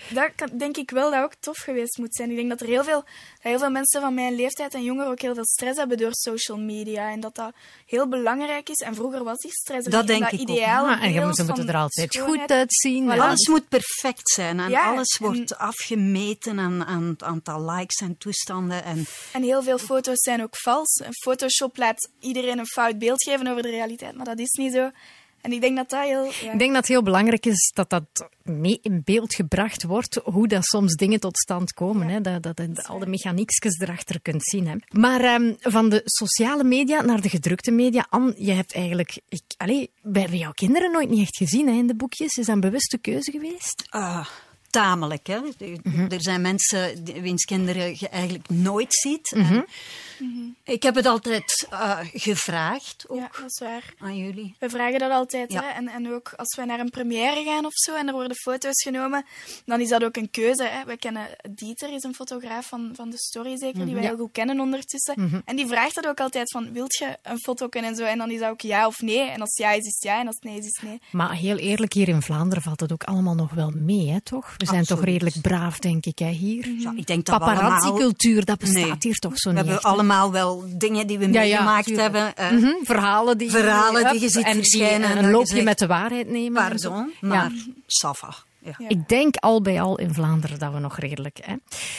[0.08, 2.30] Dat kan, denk ik wel dat ook tof geweest moet zijn.
[2.30, 3.04] Ik denk dat er heel veel, dat
[3.40, 6.58] heel veel mensen van mijn leeftijd en jonger ook heel veel stress hebben door social
[6.58, 7.10] media.
[7.10, 7.52] En dat dat
[7.86, 8.78] heel belangrijk is.
[8.80, 10.48] En vroeger was die stress Dat denk dat ik ook.
[10.48, 12.40] ideaal Ja, en je moet, ze moeten van er altijd schoonheid.
[12.40, 13.04] goed uitzien.
[13.10, 13.18] Voilà.
[13.18, 18.00] Alles moet perfect zijn en Ja, alles en- wordt afgemeten aan, aan het aantal likes
[18.00, 18.84] en toestanden.
[18.84, 21.02] En En heel veel foto's zijn ook vals.
[21.22, 24.90] Photoshop laat iedereen een fout beeld geven over de realiteit, maar dat is niet zo.
[25.44, 26.24] En ik denk dat dat heel...
[26.24, 26.52] Ja.
[26.52, 30.48] Ik denk dat het heel belangrijk is dat dat mee in beeld gebracht wordt, hoe
[30.48, 32.08] dat soms dingen tot stand komen.
[32.08, 32.20] Hè?
[32.20, 34.66] Dat, dat, dat al de mechaniekjes erachter kunt zien.
[34.68, 34.74] Hè?
[34.90, 39.20] Maar ehm, van de sociale media naar de gedrukte media, Anne, je hebt eigenlijk...
[39.28, 42.36] Ik, allee, we hebben jouw kinderen nooit niet echt gezien hè, in de boekjes.
[42.36, 43.84] Is dat een bewuste keuze geweest?
[43.88, 44.26] ah,
[44.70, 45.26] tamelijk.
[45.26, 45.40] Hè?
[46.08, 49.32] Er zijn mensen die- wiens kinderen je eigenlijk nooit ziet.
[49.32, 49.66] En
[50.64, 53.94] Ik heb het altijd eh, gevraagd, ook Ja, dat is waar.
[53.98, 54.54] aan jullie.
[54.58, 55.52] We vragen dat altijd.
[55.52, 55.62] Ja.
[55.62, 55.68] Hè?
[55.68, 58.82] En, en ook als we naar een première gaan of zo en er worden foto's
[58.82, 59.24] genomen,
[59.64, 60.64] dan is dat ook een keuze.
[60.64, 60.84] Hè?
[60.84, 64.32] We kennen Dieter, is een fotograaf van, van de story zeker, die wij heel goed
[64.32, 65.42] kennen ondertussen.
[65.44, 68.04] En die vraagt dat ook altijd van, wilt je een foto kunnen en zo?
[68.04, 69.20] En dan is dat ook ja of nee.
[69.20, 70.20] En als ja is, is ja.
[70.20, 71.00] En als nee is, is nee.
[71.10, 74.54] Maar heel eerlijk, hier in Vlaanderen valt het ook allemaal nog wel mee, hè, toch?
[74.56, 76.68] We zijn toch redelijk braaf, denk ik, hè, hier.
[76.78, 77.38] Ja, ik denk dat.
[77.38, 78.96] Paparazzi-cultuur, dat bestaat Nee.
[78.98, 79.84] hier toch zo We niet hebben echt?
[80.10, 82.02] Allemaal wel dingen die we Ja, ja, meegemaakt tuurlijk.
[82.16, 82.36] hebben.
[82.36, 85.62] eh, Mhm, Verhalen die, Verhalen die Hup, je ziet en verschijnen en een je loopje
[85.62, 86.62] met de waarheid nemen.
[86.68, 87.28] Pardon, Ja.
[87.28, 87.50] maar
[87.86, 88.34] Safa.
[88.78, 88.88] Ja.
[88.88, 91.38] Ik denk al bij al in Vlaanderen dat we nog redelijk...
[91.42, 91.54] Hè.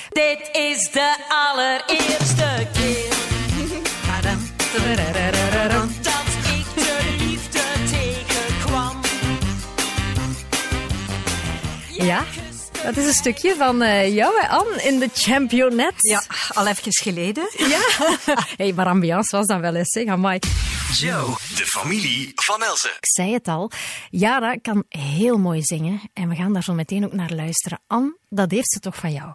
[0.09, 1.15] Dit is de
[1.51, 3.13] allereerste keer
[6.01, 7.59] dat ik de liefde
[7.91, 8.99] tegenkwam.
[11.91, 12.23] Ja,
[12.85, 15.93] dat is een stukje van eh, jou, hè, Anne, in de Championet.
[15.97, 17.49] Ja, al even geleden.
[17.57, 17.79] Ja.
[18.57, 20.05] hey, maar ambiance was dat wel eens, zeg.
[20.05, 20.39] Amai.
[20.93, 22.89] Joe, de familie van Elsen.
[22.89, 23.71] Ik zei het al,
[24.09, 26.01] Yara kan heel mooi zingen.
[26.13, 27.79] En we gaan daar zo meteen ook naar luisteren.
[27.87, 29.33] Anne, dat heeft ze toch van jou?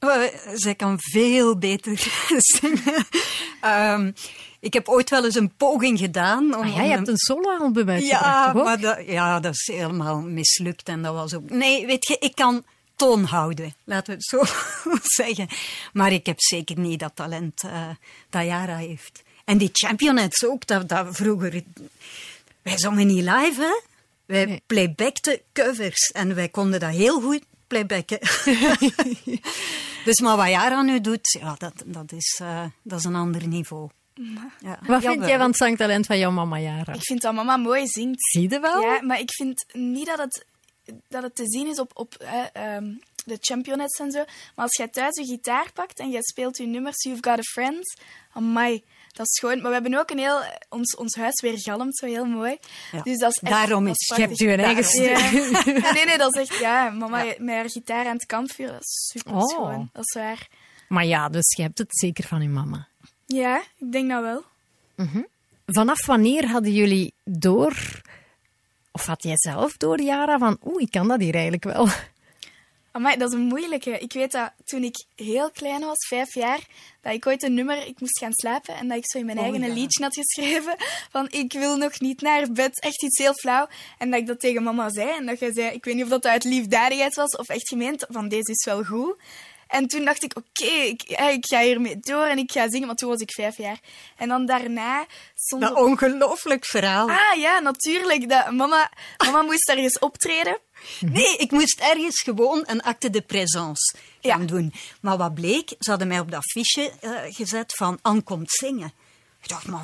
[0.00, 0.22] Oh,
[0.54, 2.08] zij kan veel beter
[2.58, 3.06] zingen.
[3.60, 4.10] Ehm,
[4.60, 6.56] ik heb ooit wel eens een poging gedaan.
[6.56, 10.20] Om, Ah, ja, je hebt een soloalbum uitgebracht, ja, maar dat, ja, dat is helemaal
[10.20, 10.88] mislukt.
[10.88, 11.50] En dat was ook...
[11.50, 12.64] Nee, weet je, ik kan
[12.96, 13.74] toon houden.
[13.84, 14.42] Laten we het zo
[15.24, 15.48] zeggen.
[15.92, 17.88] Maar ik heb zeker niet dat talent eh
[18.30, 19.22] dat Yara heeft.
[19.44, 21.62] En die championets ook, dat, dat vroeger...
[22.62, 23.80] Wij zongen niet live, hè.
[24.26, 24.62] Wij Nee.
[24.66, 26.10] playbackten covers.
[26.10, 28.18] En wij konden dat heel goed playbacken.
[30.04, 33.46] dus maar wat Yara nu doet, ja, dat, dat, is, eh, dat is een ander
[33.46, 33.88] niveau.
[34.60, 34.78] Ja.
[34.86, 36.92] Wat vind jij van het zangtalent van jouw mama, Yara?
[36.92, 38.30] Ik vind dat mama mooi zingt.
[38.30, 38.80] Zie je wel?
[38.80, 40.44] Ja, maar ik vind niet dat het,
[41.08, 42.92] dat het te zien is op, op hè, ehm,
[43.24, 44.18] de championets en zo.
[44.54, 47.42] Maar als jij thuis je gitaar pakt en jij speelt je nummers You've Got a
[47.42, 47.94] Friend,
[48.32, 49.56] amai, dat is gewoon...
[49.60, 50.40] Maar we hebben ook een heel...
[50.68, 52.56] Ons, ons huis weer galmt zo heel mooi.
[52.92, 53.02] Ja.
[53.02, 55.32] Dus dat is echt, Daarom dat is- Je hebt je eigen Daarom.
[55.52, 55.64] stuk.
[55.64, 55.72] Ja.
[55.88, 56.58] Ja, nee, nee, dat is echt...
[56.60, 59.48] Ja, mama met haar gitaar aan het kampvuur, dat is super Oh.
[59.48, 59.90] schoon.
[59.92, 60.48] Dat is waar.
[60.88, 62.88] Maar ja, dus je hebt het zeker van je mama.
[63.26, 64.44] Ja, ik denk dat wel.
[65.66, 68.00] Vanaf wanneer hadden jullie door,
[68.92, 71.88] of had jij zelf door, Yara, van oeh, ik kan dat hier eigenlijk wel?
[72.94, 73.98] Amai, dat is een moeilijke.
[73.98, 76.60] Ik weet dat toen ik heel klein was, vijf jaar,
[77.00, 79.38] dat ik ooit een nummer, ik moest gaan slapen en dat ik zo in mijn
[79.38, 79.72] Oh, eigen ja.
[79.74, 80.76] liedje had geschreven
[81.12, 83.68] van ik wil nog niet naar bed, echt iets heel flauw.
[83.98, 86.10] En dat ik dat tegen mama zei en dat jij zei, ik weet niet of
[86.10, 89.16] dat uit liefdadigheid was of echt gemeend, van deze is wel goed.
[89.72, 92.98] En toen dacht ik, oké, ik, ik ga hiermee door en ik ga zingen, want
[92.98, 93.78] toen was ik vijf jaar.
[94.16, 97.08] En dan daarna stond Dat ongelooflijk verhaal.
[97.10, 98.28] Ah ja, natuurlijk.
[98.28, 98.90] Dat, mama,
[99.24, 100.58] mama moest ergens optreden.
[101.00, 104.46] Nee, ik moest ergens gewoon een acte de présence gaan Ja.
[104.46, 104.72] doen.
[105.00, 108.92] Maar wat bleek, ze hadden mij op dat fiche eh, gezet van Anne komt zingen.
[109.42, 109.80] Ik dacht, maar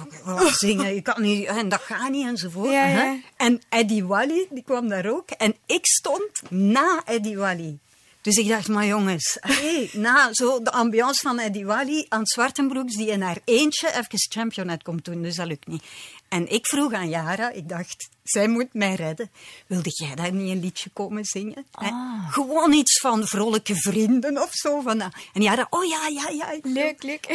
[0.46, 2.70] ik zingen, ik kan niet, en dat gaat niet enzovoort.
[2.70, 3.16] Ja.
[3.36, 5.30] En Eddie Wally, die kwam daar ook.
[5.30, 7.78] En ik stond na Eddie Wally.
[8.20, 12.96] Dus ik dacht, maar jongens, hey, na zo de ambiance van Eddie Wally aan Zwartenbroeks,
[12.96, 15.82] die in haar eentje even championet komt doen, dus dat lukt niet.
[16.28, 19.30] En ik vroeg aan Yara, ik dacht, zij moet mij redden.
[19.66, 21.66] Wilde jij daar niet een liedje komen zingen?
[21.72, 21.90] Hè?
[22.30, 24.80] Gewoon iets van vrolijke vrienden of zo.
[24.80, 25.12] Van, dat.
[25.32, 26.58] en Yara, oh ja, ja, ja.
[26.62, 27.28] Leuk, leuk.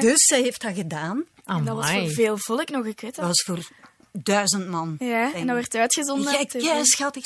[0.00, 1.24] Dus zij heeft dat gedaan.
[1.44, 3.26] En dat was voor veel volk nog, ik weet dat.
[3.26, 3.68] was voor
[4.22, 4.96] duizend man.
[4.98, 6.26] Ja, en dat werd uitgezonden.
[6.32, 6.38] tv.
[6.38, 7.24] Gekje, schat, ik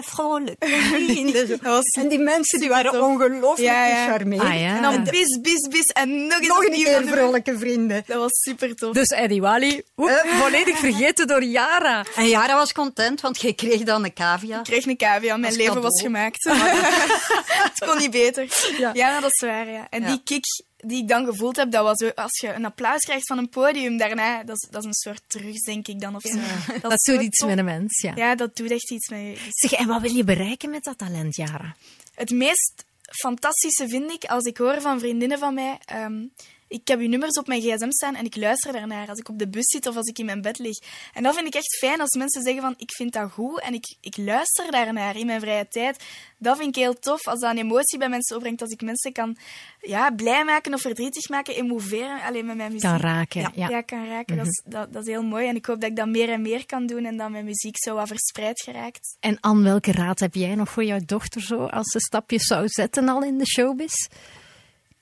[0.00, 0.64] vrolijk.
[0.64, 1.46] Uren vrienden.
[1.46, 1.56] Zo.
[1.62, 4.04] was En die mensen die waren ongelooflijk Ja, ja.
[4.04, 4.42] gecharmeerd.
[4.42, 4.76] Ah, ja.
[4.76, 8.02] En dan bis, bis, bis en nog eens Nog een keer vrolijke vrienden.
[8.06, 8.94] Dat was super tof.
[8.94, 12.04] Dus Eddie Wally, oep, volledig vergeten door Yara.
[12.16, 14.58] En Jara was content, want je kreeg dan een cavia.
[14.58, 15.90] Ik kreeg een cavia, mijn Als leven cadeau.
[15.92, 16.44] was gemaakt.
[17.72, 18.46] Het kon niet beter.
[18.92, 19.68] Ja, dat is waar.
[19.70, 19.86] Ja.
[19.90, 20.06] En Ja.
[20.08, 20.44] die kick
[20.76, 23.48] die ik dan gevoeld heb, dat was zo- als je een applaus krijgt van een
[23.48, 26.14] podium daarna, dat is, dat is een soort terug, denk ik dan.
[26.16, 26.38] Of zo.
[26.82, 28.12] Dat, doet iets met een mens, ja.
[28.14, 29.36] Ja, dat doet echt iets met je.
[29.50, 31.76] Zeg, en wat wil je bereiken met dat talent, Yara?
[32.14, 35.78] Het meest fantastische vind ik als ik hoor van vriendinnen van mij.
[35.84, 36.24] ehm,
[36.68, 39.38] ik heb uw nummers op mijn gsm staan en ik luister daarnaar als ik op
[39.38, 40.78] de bus zit of als ik in mijn bed lig.
[41.14, 43.74] En dat vind ik echt fijn als mensen zeggen van ik vind dat goed en
[43.74, 46.04] ik, ik luister daarnaar in mijn vrije tijd.
[46.38, 48.62] Dat vind ik heel tof als dat een emotie bij mensen opbrengt.
[48.62, 49.36] Als ik mensen kan
[49.80, 52.90] ja, blij maken of verdrietig maken, emoveren alleen met mijn muziek.
[52.90, 53.68] Kan raken, ja.
[53.68, 54.36] Ja, kan raken.
[54.36, 55.48] dat, is, dat, dat is heel mooi.
[55.48, 57.76] En ik hoop dat ik dat meer en meer kan doen en dat mijn muziek
[57.78, 59.16] zo wat verspreid geraakt.
[59.20, 62.68] En Anne, welke raad heb jij nog voor jouw dochter zo, als ze stapjes zou
[62.68, 63.94] zetten al in de showbiz?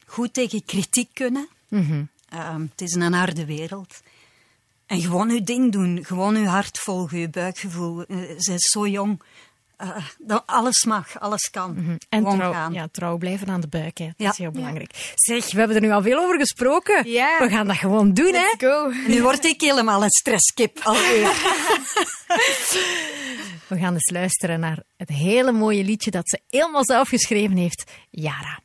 [0.07, 1.49] Goed tegen kritiek kunnen.
[2.29, 4.01] Ehm, het is een harde wereld.
[4.87, 6.05] En gewoon je ding doen.
[6.05, 8.03] Gewoon je hart volgen, je buikgevoel.
[8.05, 9.23] Eh, Ze is zo jong.
[10.19, 11.77] dat alles mag, alles kan.
[12.09, 12.73] En Gewoon trouw, gaan.
[12.73, 14.05] ja, trouw blijven aan de buik, hè.
[14.07, 14.31] dat Ja.
[14.31, 15.13] is heel belangrijk.
[15.15, 17.05] Zeg, we hebben er nu al veel over gesproken.
[17.39, 18.55] We gaan dat gewoon doen, hè.
[18.59, 18.91] Go.
[19.13, 21.29] Nu word ik helemaal een stresskip alweer.
[23.69, 27.91] We gaan eens luisteren naar het hele mooie liedje dat ze helemaal zelf geschreven heeft,
[28.11, 28.59] Yara.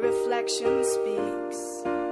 [0.00, 2.09] Reflection speaks.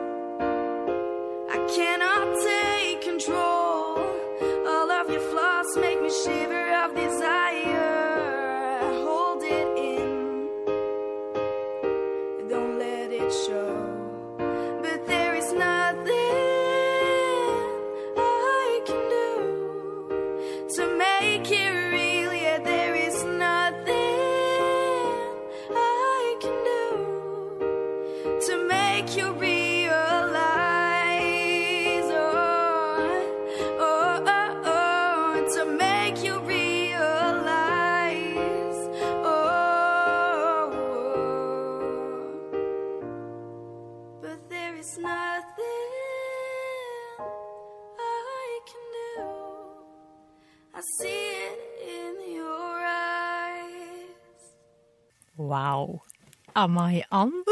[56.69, 57.43] Amai, Anne.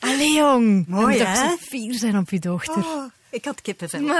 [0.00, 0.86] Allee, jong.
[0.86, 1.56] Mooi, Je hè?
[1.60, 2.76] fier zijn op je dochter.
[2.76, 4.00] Oh, ik had kippenvel.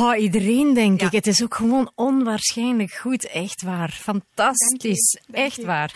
[0.00, 1.06] Oh, iedereen, denk Ja.
[1.06, 1.12] ik.
[1.12, 3.26] Het is ook gewoon onwaarschijnlijk goed.
[3.28, 3.90] Echt waar.
[4.02, 5.18] Fantastisch.
[5.32, 5.92] Echt waar.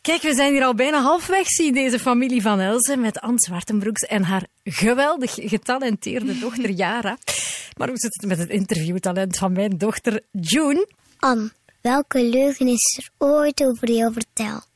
[0.00, 4.02] Kijk, we zijn hier al bijna halfweg, zie deze familie van Elze met Anne Zwartenbroeks
[4.02, 7.18] en haar geweldig getalenteerde dochter Jara.
[7.76, 10.88] Maar hoe zit het met het interviewtalent van mijn dochter June?
[11.18, 14.66] Anne, welke leugen is er ooit over jou verteld?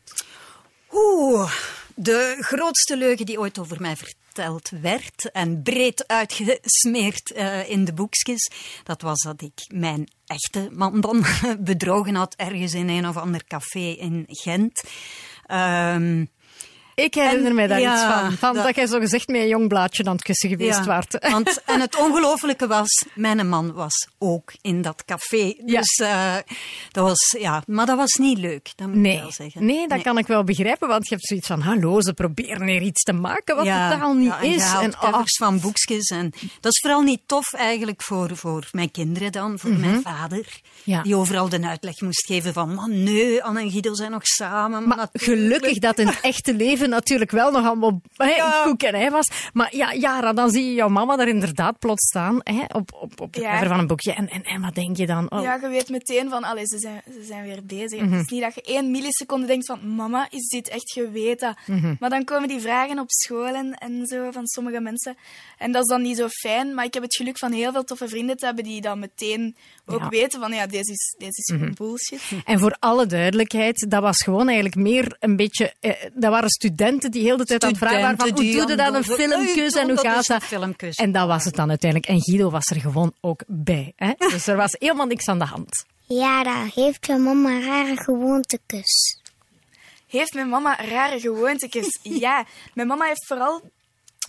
[0.92, 1.52] Oeh,
[1.94, 7.92] de grootste leugen die ooit over mij verteld werd en breed uitgesmeerd eh, in de
[7.92, 8.50] boekjes,
[8.84, 11.24] dat was dat ik mijn echte man dan
[11.58, 14.82] bedrogen had ergens in een of ander café in Gent.
[15.46, 16.24] Ehm,
[17.04, 18.32] Ik herinner mij daar ja, iets van.
[18.32, 20.84] Van dat, dat- jij zo gezegd met een jong blaadje aan het kussen geweest ja,
[20.84, 21.16] waart.
[21.32, 25.54] Want, en het ongelofelijke was, mijn man was ook in dat café.
[25.66, 25.78] Ja.
[25.80, 26.34] Dus eh,
[26.90, 29.64] dat was, ja, maar dat was niet leuk, dat moet ik Nee, wel zeggen.
[29.64, 32.82] nee, dat kan ik wel begrijpen, want je hebt zoiets van, hallo, ze proberen hier
[32.82, 34.72] iets te maken wat Ja, totaal niet ja, en je is.
[34.72, 36.08] En, oh, covers van boekjes.
[36.10, 40.38] En dat is vooral niet tof eigenlijk voor, voor mijn kinderen dan, voor mijn vader.
[40.38, 40.90] Mhm.
[40.90, 41.02] Ja.
[41.02, 44.88] Die overal de uitleg moest geven van, man, nee, Anne en Guido zijn nog samen.
[44.88, 48.62] maar natuurlijk." gelukkig dat in het echte leven natuurlijk wel nog allemaal hè, Ja.
[48.64, 49.28] koek en ei was.
[49.52, 53.20] Maar ja, Jara, dan zie je jouw mama daar inderdaad plots staan hè, op, op,
[53.20, 53.52] op de Ja.
[53.52, 54.12] cover van een boekje.
[54.12, 55.30] En, en, en wat denk je dan?
[55.30, 58.00] Oh, Ja, je weet meteen van, allee, ze zijn, ze zijn weer bezig.
[58.00, 58.12] Mhm.
[58.12, 61.56] Het is niet dat je één milliseconde denkt van, mama, is dit echt geweten?
[61.66, 61.94] Mhm.
[62.00, 65.16] Maar dan komen die vragen op school en, en zo van sommige mensen.
[65.58, 67.84] En dat is dan niet zo fijn, maar ik heb het geluk van heel veel
[67.84, 70.08] toffe vrienden te hebben die dan meteen ook Ja.
[70.08, 72.20] weten van, ja, deze is, deze is gewoon bullshit.
[72.44, 75.74] En voor alle duidelijkheid, dat was gewoon eigenlijk meer een beetje...
[75.80, 78.76] Eh, dat waren studenten die heel de tijd aan het vragen waren van hoe Studenten
[78.76, 80.44] doe je dat, een filmkus en hoe dat gaat dat?
[80.44, 80.96] filmkus.
[80.96, 82.10] En dat was het dan uiteindelijk.
[82.10, 83.92] En Guido was er gewoon ook bij.
[83.96, 84.12] Hè?
[84.18, 85.84] Dus er was helemaal niks aan de hand.
[86.06, 89.18] Jara, heeft je mama rare gewoontekus?
[90.06, 91.98] Heeft mijn mama rare gewoontes?
[92.26, 93.62] ja, mijn mama heeft vooral...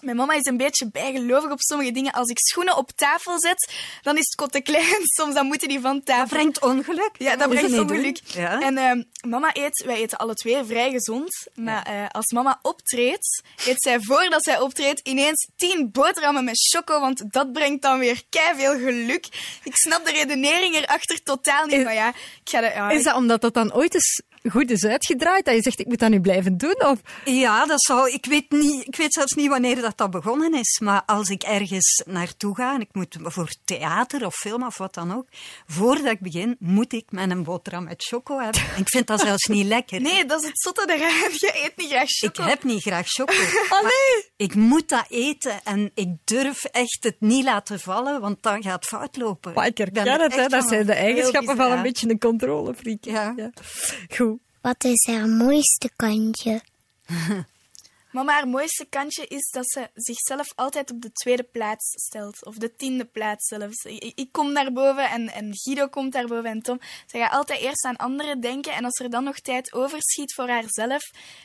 [0.02, 2.12] Mijn mama is een beetje bijgelovig op sommige dingen.
[2.12, 5.02] Als ik schoenen op tafel zet, dan is het kot te klein.
[5.18, 6.20] Soms dan moeten die van tafel.
[6.20, 7.12] Dat brengt ongeluk.
[7.18, 8.20] Ja, dat brengt ongeluk.
[8.26, 8.60] Ja.
[8.62, 11.48] En ehm, mama eet, wij eten alle twee vrij gezond.
[11.56, 17.00] Maar eh, als mama optreedt, eet zij voordat zij optreedt ineens tien boterhammen met choco.
[17.00, 18.22] Want dat brengt dan weer
[18.56, 19.26] veel geluk.
[19.64, 21.74] Ik snap de redenering erachter totaal niet.
[21.76, 22.08] Is- maar ja,
[22.44, 25.45] ik ga de, ja, Is dat omdat dat dan ooit eens goed is uitgedraaid?
[25.45, 26.86] Dat je zegt, ik moet dat nu blijven doen?
[26.86, 26.99] Of...
[27.25, 30.80] Ja, dat zou, ik, weet niet, ik weet zelfs niet wanneer dat, dat begonnen is.
[30.84, 34.93] Maar als ik ergens naartoe ga en ik moet voor theater of film of wat
[34.93, 35.25] dan ook,
[35.67, 38.62] voordat ik begin, moet ik een boterham met choco hebben.
[38.77, 40.01] Ik vind dat zelfs niet lekker.
[40.12, 41.32] Nee, dat is het zotte eraan.
[41.32, 42.43] Je eet niet graag Ik choco.
[42.43, 43.34] heb niet graag choco.
[43.69, 48.43] Ah, maar Ik moet dat eten en ik durf echt het niet laten vallen, want
[48.43, 49.54] dan gaat het fout lopen.
[49.54, 50.47] Maar ik herken er het, hè.
[50.47, 53.04] dat zijn de eigenschappen van een beetje een controlefreak.
[53.04, 53.36] Ja.
[54.15, 54.31] Goed.
[54.62, 56.62] Wat is haar mooiste kantje?
[58.12, 62.45] Mama, haar mooiste kantje is dat ze zichzelf altijd op de tweede plaats stelt.
[62.45, 63.84] Of de tiende plaats zelfs.
[63.84, 66.80] Ik, ik kom naar boven en, en Guido komt daar boven en Tom.
[67.06, 68.74] Ze gaat altijd eerst aan anderen denken.
[68.74, 71.02] En als er dan nog tijd overschiet voor haarzelf,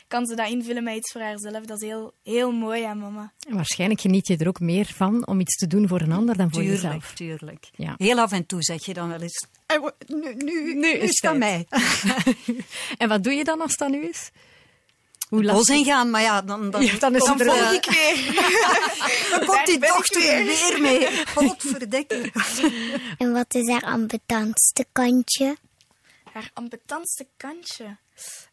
[0.09, 1.65] kan ze dat invullen met iets voor haarzelf.
[1.65, 3.33] Dat is heel, heel mooi aan mama.
[3.49, 6.37] En waarschijnlijk geniet je er ook meer van om iets te doen voor een ander
[6.37, 7.13] dan voor Tuurlijk, jezelf.
[7.15, 7.69] tuurlijk.
[7.77, 7.95] Ja.
[7.97, 9.56] Heel af en toe zeg je dan wel eens, "Eh, wo-
[10.07, 11.67] nu, nu, nu is is het aan mij.
[12.99, 14.31] En wat doe je dan als het dan nu is?
[15.29, 15.77] Hoe Bos lastig?
[15.77, 18.35] ingaan, maar ja, dan, dan, Ja, dan is komt het er, eh, Ik weer.
[19.31, 20.45] dan komt die dochter weer.
[20.45, 21.25] weer mee.
[21.35, 22.33] Godverdikke.
[23.19, 25.57] En wat is haar ambetantste kantje?
[26.33, 27.97] Haar ambetantste kantje.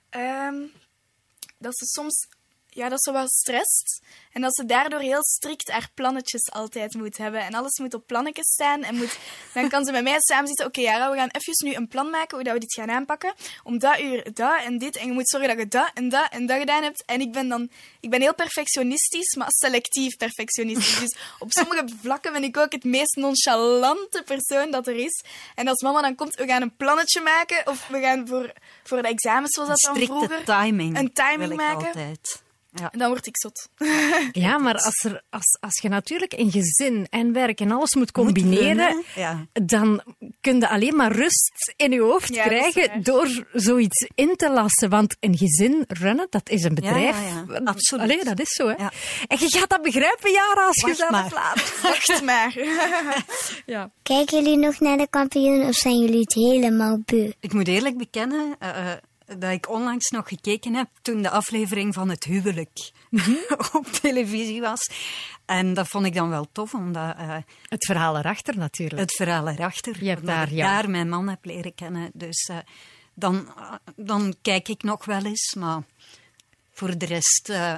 [0.09, 0.55] Ehm,
[1.57, 2.27] dat ze soms
[2.73, 4.01] ja, dat ze wel stresst.
[4.31, 7.41] En dat ze daardoor heel strikt haar plannetjes altijd moet hebben.
[7.41, 8.83] En alles moet op plannetjes staan.
[8.83, 9.17] En moet,
[9.53, 10.65] dan kan ze met mij samen zitten.
[10.65, 13.33] Oké, Jara, we gaan even nu een plan maken hoe dat we dit gaan aanpakken.
[13.63, 14.95] Om dat uur dat en dit.
[14.95, 17.03] En je moet zorgen dat je dat en dat en dat gedaan hebt.
[17.05, 17.69] En ik ben dan...
[17.99, 20.99] Ik ben heel perfectionistisch, maar selectief perfectionistisch.
[20.99, 25.23] Dus op sommige vlakken ben ik ook het meest nonchalante persoon dat er is.
[25.55, 27.67] En als mama dan komt, we gaan een plannetje maken.
[27.67, 30.43] Of we gaan voor, voor de examens, zoals dat dan vroeger...
[30.43, 30.97] timing.
[30.97, 31.87] Een timing maken.
[31.87, 32.42] altijd.
[32.75, 32.91] Ja.
[32.91, 33.69] En dan word ik zot.
[34.31, 38.11] Ja, maar als, er, als, als je natuurlijk in gezin en werk en alles moet
[38.11, 39.47] combineren, ja.
[39.53, 40.01] dan
[40.41, 44.51] kun je alleen maar rust in je hoofd Ja, dat krijgen door zoiets in te
[44.51, 44.89] lassen.
[44.89, 47.17] Want een gezin runnen, dat is een bedrijf.
[47.29, 47.61] ja, ja.
[47.63, 48.03] Absoluut.
[48.03, 48.73] Allee, dat is zo, hè.
[48.73, 48.91] Ja.
[49.27, 51.31] En je gaat dat begrijpen, Jara, als je Wacht zelf maar.
[51.43, 51.81] laat.
[51.81, 52.53] Wacht maar.
[53.65, 53.91] Ja.
[54.03, 57.31] Kijken jullie nog naar de kampioen of zijn jullie het helemaal beu?
[57.39, 58.97] Ik moet eerlijk bekennen eh, eh,
[59.39, 62.91] dat ik onlangs nog gekeken heb toen de aflevering van het huwelijk
[63.73, 64.89] op televisie was.
[65.45, 69.01] En dat vond ik dan wel tof, omdat eh, Het verhaal erachter natuurlijk.
[69.01, 70.67] het verhaal erachter, Je hebt daar, ik ja.
[70.67, 72.11] daar mijn man heb leren kennen.
[72.13, 72.57] Dus eh,
[73.13, 73.53] dan,
[73.95, 75.83] dan kijk ik nog wel eens, maar
[76.71, 77.75] voor de rest eh,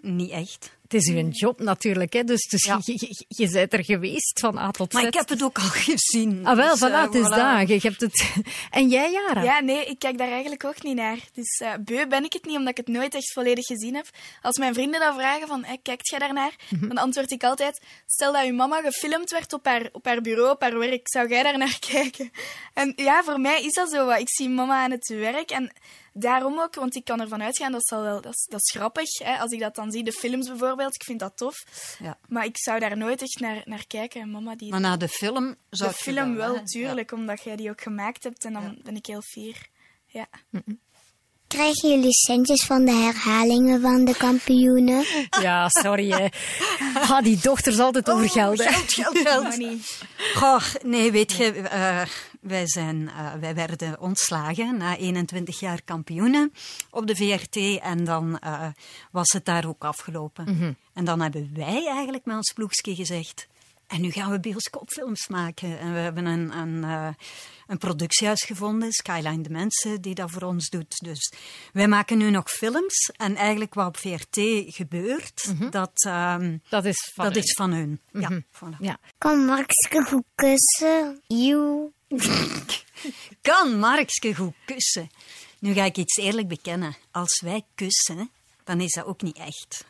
[0.00, 0.75] niet echt.
[0.88, 2.24] Het is uw job natuurlijk, hè.
[2.24, 2.78] Dus, dus Ja.
[2.84, 4.94] je, je, je bent er geweest van A tot Z.
[4.94, 6.46] Maar ik heb het ook al gezien.
[6.46, 7.66] Ah, wel, Dus, voilà, eh, het is voilà.
[7.72, 8.30] Je hebt het...
[8.70, 9.42] En jij, Jara?
[9.42, 11.18] Ja, nee, ik kijk daar eigenlijk ook niet naar.
[11.32, 14.06] Dus eh, beu ben ik het niet, omdat ik het nooit echt volledig gezien heb.
[14.42, 16.54] Als mijn vrienden dan vragen van, hey, kijkt jij daarnaar?
[16.70, 16.88] Mhm.
[16.88, 20.50] Dan antwoord ik altijd, stel dat uw mama gefilmd werd op haar, op haar bureau,
[20.50, 22.30] op haar werk, zou jij daar naar kijken?
[22.74, 24.06] En ja, voor mij is dat zo.
[24.06, 24.18] wat.
[24.20, 25.72] Ik zie mama aan het werk en
[26.18, 29.18] daarom ook, want ik kan ervan uitgaan, dat, zal wel, dat, is, dat is grappig.
[29.18, 29.38] Hè?
[29.38, 31.56] Als ik dat dan zie, de films bijvoorbeeld, ik vind dat tof.
[31.98, 32.18] Ja.
[32.28, 34.20] Maar ik zou daar nooit echt naar, naar kijken.
[34.20, 34.70] En mama die...
[34.70, 36.64] Maar na de film zou de film wel, hè?
[36.64, 38.44] tuurlijk, omdat jij die ook gemaakt hebt.
[38.44, 39.68] En dan ben ik heel fier.
[40.06, 40.28] Ja.
[41.46, 45.04] Krijgen jullie centjes van de herhalingen van de kampioenen?
[45.40, 46.26] Ja, sorry, hè.
[46.94, 48.72] Ah, die dochters altijd over geld, hè.
[48.72, 49.42] Geld, geld, geld.
[49.42, 49.78] Money.
[50.40, 52.02] Goh, nee, weet je, eh,
[52.46, 56.52] wij, zijn, eh, wij werden ontslagen na 21 jaar kampioenen
[56.90, 58.68] op de VRT en dan eh,
[59.10, 60.76] was het daar ook afgelopen.
[60.94, 63.46] En dan hebben wij eigenlijk met ons ploegje gezegd,
[63.86, 65.78] en nu gaan we bioscoopfilms maken.
[65.78, 67.08] En we hebben een, een, eh,
[67.66, 70.98] een productiehuis gevonden, Skyline de Mensen, die dat voor ons doet.
[70.98, 71.32] Dus
[71.72, 73.10] wij maken nu nog films.
[73.16, 74.40] En eigenlijk wat op VRT
[74.74, 77.42] gebeurt, dat, ehm, Dat is van dat hun.
[77.42, 78.00] is van hun.
[78.12, 78.78] Ja, voilà.
[78.78, 78.98] Ja.
[79.18, 81.22] Kan Markske goed kussen?
[81.26, 81.94] Joe.
[83.42, 85.10] Kan Markske goed kussen?
[85.58, 86.96] Nu ga ik iets eerlijk bekennen.
[87.10, 88.30] Als wij kussen,
[88.64, 89.84] dan is dat ook niet echt.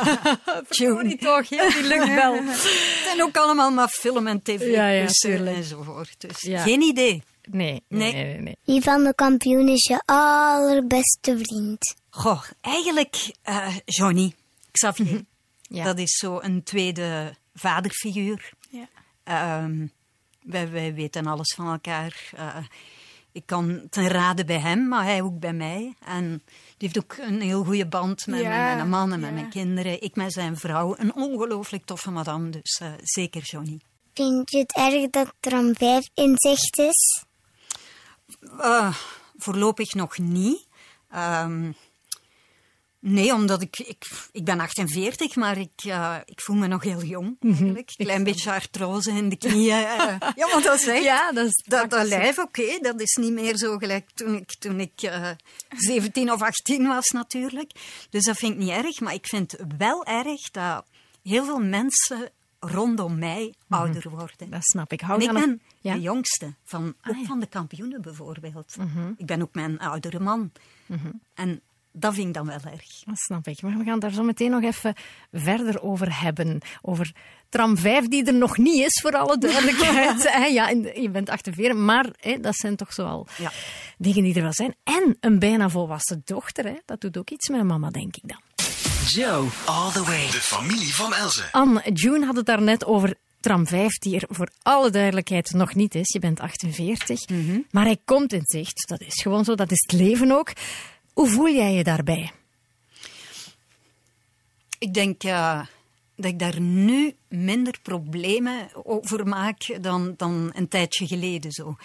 [0.68, 1.16] Tune.
[1.16, 2.34] toch, ja, die lukt wel.
[2.44, 5.56] Het zijn ook allemaal maar film- en Ja, ja, tuurlijk.
[5.56, 6.14] enzovoort.
[6.18, 6.62] Dus Ja.
[6.62, 7.22] geen idee.
[7.50, 8.38] Nee, nee, Nee.
[8.38, 8.56] nee.
[8.64, 11.94] Wie van de kampioen is je allerbeste vriend?
[12.10, 14.34] Goh, eigenlijk eh, Johnny,
[14.70, 15.24] Xavier.
[15.62, 15.84] Ja.
[15.84, 18.52] Dat is zo een tweede vaderfiguur.
[18.70, 18.88] Ja.
[19.24, 19.86] Ehm,
[20.42, 22.30] wij, wij weten alles van elkaar.
[22.36, 22.56] Eh,
[23.32, 25.94] ik kan ten raden bij hem, maar hij ook bij mij.
[26.04, 26.42] En
[26.76, 29.34] die heeft ook een heel goede band met, Ja, met mijn man en met ja.
[29.34, 30.02] mijn kinderen.
[30.02, 30.94] Ik met zijn vrouw.
[30.98, 33.80] Een ongelooflijk toffe madame, dus eh, zeker Johnny.
[34.14, 37.24] Vind je het erg dat er een vijf in zicht is?
[38.58, 38.96] Eh,
[39.36, 40.66] voorlopig nog niet.
[41.10, 41.72] Ehm,
[43.04, 47.02] Nee, omdat ik, ik, ik ben 48, maar ik, eh, ik voel me nog heel
[47.02, 47.52] jong Mhm.
[47.52, 47.92] eigenlijk.
[47.96, 49.84] Klein beetje artrose in de knieën.
[49.84, 50.16] eh.
[50.40, 51.02] ja, want dat is echt...
[51.02, 54.54] Ja, dat is dat, dat lijf, oké, dat is niet meer zo gelijk toen ik,
[54.58, 55.30] toen ik eh,
[55.76, 57.72] 17 of 18 was natuurlijk.
[58.10, 60.84] Dus dat vind ik niet erg, maar ik vind wel erg dat
[61.22, 64.36] heel veel mensen rondom mij ouder worden.
[64.38, 64.50] Mhm.
[64.50, 65.00] Dat snap ik.
[65.00, 65.94] En Hou ik dan nog- ben Ja?
[65.94, 67.18] de jongste, van, ook Ah, ja.
[67.18, 67.26] Mhm.
[67.26, 68.76] van de kampioenen bijvoorbeeld.
[69.16, 70.52] Ik ben ook mijn oudere man.
[71.34, 71.60] En
[71.92, 73.02] dat vind ik dan wel erg.
[73.04, 73.62] Dat snap ik.
[73.62, 74.94] Maar we gaan daar zo meteen nog even
[75.32, 76.58] verder over hebben.
[76.82, 77.12] Over
[77.48, 80.22] tram 5 die er nog niet is, voor alle duidelijkheid.
[80.52, 83.52] Ja, je bent 48, maar hè, dat zijn toch zoal Ja.
[83.98, 84.74] dingen die er wel zijn.
[84.84, 88.28] En een bijna volwassen dochter, hè, dat doet ook iets met een mama, denk ik
[88.28, 88.40] dan.
[89.06, 90.26] Joe, all the way.
[90.26, 91.42] De familie van Elze.
[91.52, 95.74] Anne, June had het daar net over tram 5, die er voor alle duidelijkheid nog
[95.74, 96.12] niet is.
[96.12, 97.20] Je bent 48,
[97.70, 98.88] maar hij komt in zicht.
[98.88, 100.52] Dat is gewoon zo, dat is het leven ook.
[101.12, 102.32] Hoe voel jij je daarbij?
[104.78, 105.60] Ik denk eh,
[106.16, 111.52] dat ik daar nu minder problemen over maak dan, dan een tijdje geleden.
[111.52, 111.76] Zo.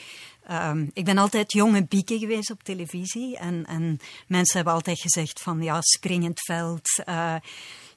[0.44, 3.38] Ehm, ik ben altijd jonge bieke geweest op televisie.
[3.38, 7.04] En, en mensen hebben altijd gezegd van ja, springend veld.
[7.06, 7.36] eh,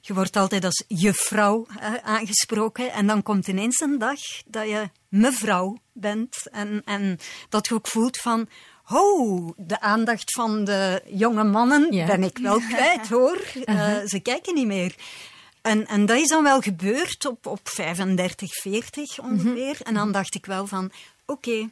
[0.01, 2.91] je wordt altijd als juffrouw eh, aangesproken.
[2.91, 6.47] En dan komt ineens een dag dat je mevrouw bent.
[6.51, 7.19] En, en
[7.49, 8.49] dat je ook voelt van...
[8.91, 12.05] Oh, de aandacht van de jonge mannen Ja.
[12.05, 13.41] ben ik wel kwijt, hoor.
[13.63, 14.95] Eh, ze kijken niet meer.
[15.61, 19.77] En, en dat is dan wel gebeurd op, op 35, 40 ongeveer.
[19.83, 20.91] En dan dacht ik wel van,
[21.25, 21.69] oké,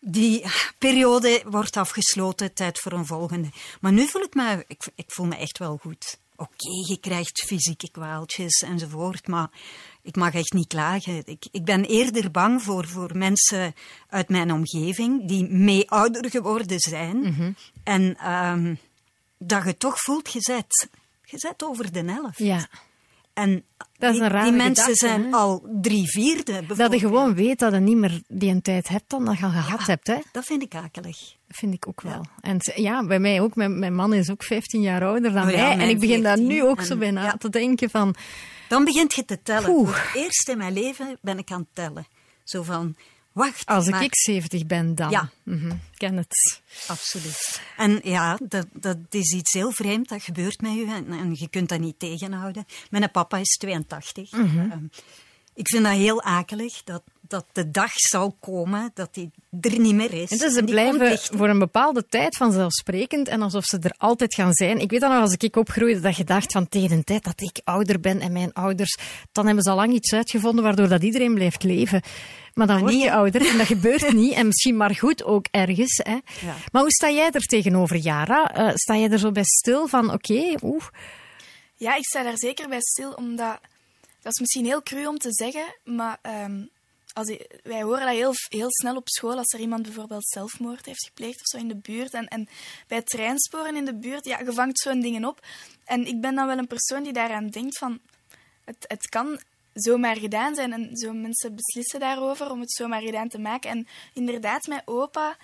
[0.00, 0.44] die
[0.78, 3.48] periode wordt afgesloten, tijd voor een volgende.
[3.80, 6.18] Maar nu voel ik me, ik, ik voel me echt wel goed.
[6.36, 9.48] Oké, je krijgt fysieke kwaaltjes enzovoort, maar
[10.06, 11.22] ik mag echt niet klagen.
[11.24, 13.74] Ik, ik ben eerder bang voor, voor mensen
[14.08, 17.34] uit mijn omgeving die mee ouder geworden zijn.
[17.84, 18.74] En ehm,
[19.38, 20.88] dat je toch voelt, je zet,
[21.24, 22.38] je zet over de helft.
[22.38, 22.66] Ja.
[23.32, 23.64] En
[23.98, 25.30] Dat is die, een rare die mensen gedachte, zijn hè?
[25.30, 26.66] al drie vierde.
[26.76, 29.44] Dat je gewoon weet dat je niet meer die een tijd hebt dan dat je
[29.44, 30.06] al gehad hebt.
[30.06, 30.16] Hè?
[30.32, 31.18] Dat vind ik akelig.
[31.46, 32.24] Dat vind ik ook wel.
[32.40, 33.54] En ja, bij mij ook.
[33.54, 35.78] Mijn, mijn man is ook 15 jaar ouder dan Oh ja, mij.
[35.78, 36.54] En ik begin daar 14.
[36.56, 37.32] nu ook zo En- bij na ja.
[37.36, 38.14] te denken van...
[38.68, 39.70] Dan begint je te tellen.
[39.70, 39.88] Oeh.
[39.88, 42.06] Voor het eerst in mijn leven ben ik aan het tellen.
[42.44, 42.96] Zo van,
[43.32, 43.66] wacht.
[43.66, 45.10] Als maar- ik 70 ben, dan.
[45.10, 45.30] Ja.
[45.44, 46.60] Ik ken het.
[46.86, 47.60] Absoluut.
[47.76, 50.08] En ja, dat, dat is iets heel vreemd.
[50.08, 52.66] Dat gebeurt met u en, en je kunt dat niet tegenhouden.
[52.90, 54.30] Mijn papa is 82.
[54.32, 54.58] Mhm.
[54.58, 54.84] Ehm,
[55.54, 59.94] ik vind dat heel akelig dat, dat de dag zal komen dat hij er niet
[59.94, 60.30] meer is.
[60.30, 63.94] En dus ze En die blijven voor een bepaalde tijd vanzelfsprekend en alsof ze er
[63.98, 64.78] altijd gaan zijn.
[64.78, 67.40] Ik weet dan nog, als ik opgroeide, dat je dacht van tegen de tijd dat
[67.40, 68.98] ik ouder ben en mijn ouders,
[69.32, 72.02] dan hebben ze al lang iets uitgevonden waardoor dat iedereen blijft leven.
[72.54, 74.32] Maar dan word niet, je ouder en dat gebeurt niet.
[74.32, 76.00] En misschien maar goed ook ergens.
[76.04, 76.18] Hè.
[76.72, 78.54] Maar hoe sta jij er tegenover, Jara?
[78.54, 80.84] Eh, sta je er zo bij stil van, oké, oeh,
[81.76, 83.58] Ja, ik sta daar zeker bij stil, omdat...
[84.22, 86.62] Dat is misschien heel cru om te zeggen, maar ehm,
[87.16, 91.06] als wij horen dat heel, heel snel op school als er iemand bijvoorbeeld zelfmoord heeft
[91.06, 92.12] gepleegd of zo in de buurt.
[92.12, 92.48] En, en
[92.88, 95.46] bij treinsporen in de buurt, ja, je vangt zo'n dingen op.
[95.84, 98.00] En ik ben dan wel een persoon die daaraan denkt van...
[98.64, 99.40] Het, het kan
[99.72, 103.70] zomaar gedaan zijn en zo mensen beslissen daarover om het zomaar gedaan te maken.
[103.70, 105.36] En inderdaad, mijn opa,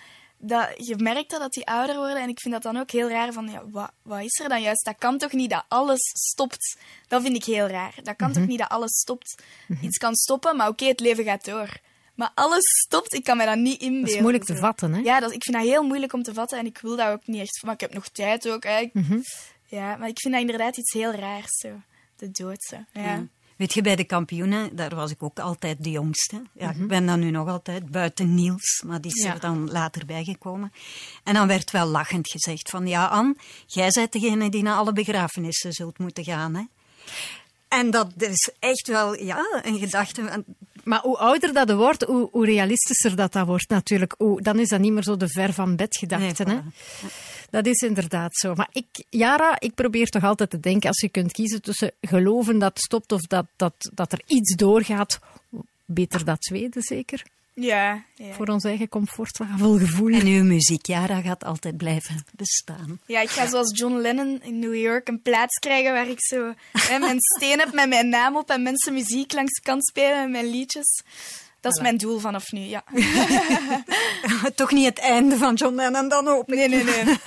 [0.45, 2.21] dat, je merkt dat, dat die ouder worden.
[2.21, 4.61] En ik vind dat dan ook heel raar van, ja, wat, wat is er dan
[4.61, 4.85] juist?
[4.85, 6.77] Dat kan toch niet dat alles stopt?
[7.07, 7.93] Dat vind ik heel raar.
[8.03, 9.41] Dat kan toch niet dat alles stopt?
[9.81, 11.77] Iets kan stoppen, maar oké, het leven gaat door.
[12.15, 14.01] Maar alles stopt, ik kan me dat niet inbeelden.
[14.01, 14.99] dat is moeilijk te vatten, hè?
[14.99, 17.27] Ja, dat, ik vind dat heel moeilijk om te vatten en ik wil dat ook
[17.27, 17.61] niet echt.
[17.63, 18.63] Maar ik heb nog tijd ook.
[18.63, 18.77] Hè.
[18.79, 19.19] Ik- Mhm.
[19.65, 21.69] Ja, maar ik vind dat inderdaad iets heel raars, zo.
[22.15, 22.77] De dood, zo.
[22.91, 23.25] Ja.
[23.57, 26.41] Weet je, bij de kampioenen, daar was ik ook altijd de jongste.
[26.53, 26.81] Ja, Mhm.
[26.81, 29.33] Ik ben dan nu nog altijd buiten Niels, maar die is Ja.
[29.33, 30.73] er dan later bijgekomen.
[31.23, 33.35] En dan werd wel lachend gezegd van, ja Anne,
[33.65, 36.55] jij bent degene die naar alle begrafenissen zult moeten gaan.
[36.55, 36.63] Hè?
[37.67, 40.43] En dat is echt wel ja, een gedachte.
[40.83, 44.15] Maar hoe ouder dat wordt, hoe, hoe realistischer dat dat wordt natuurlijk.
[44.17, 46.43] Hoe, dan is dat niet meer zo de ver van bed gedachte.
[46.43, 46.61] Nee, hè?
[47.53, 48.53] Dat is inderdaad zo.
[48.53, 52.59] Maar ik, Jara, ik probeer toch altijd te denken, als je kunt kiezen tussen geloven
[52.59, 55.19] dat het stopt of dat, dat, dat er iets doorgaat,
[55.85, 57.23] beter dat tweede zeker.
[57.53, 58.33] Ja, ja.
[58.33, 60.13] Voor ons eigen comfortabel gevoel.
[60.13, 62.99] En uw muziek, Jara, gaat altijd blijven bestaan.
[63.05, 66.53] ja, ik ga zoals John Lennon in New York een plaats krijgen waar ik zo
[66.71, 70.21] hè, mijn steen heb met mijn naam op en mensen muziek langs de kant spelen
[70.21, 71.01] met mijn liedjes.
[71.63, 72.83] Dat is mijn doel vanaf nu, ja.
[74.55, 76.47] Toch niet het einde van John Lennon dan ook.
[76.47, 77.03] Nee, nee, nee.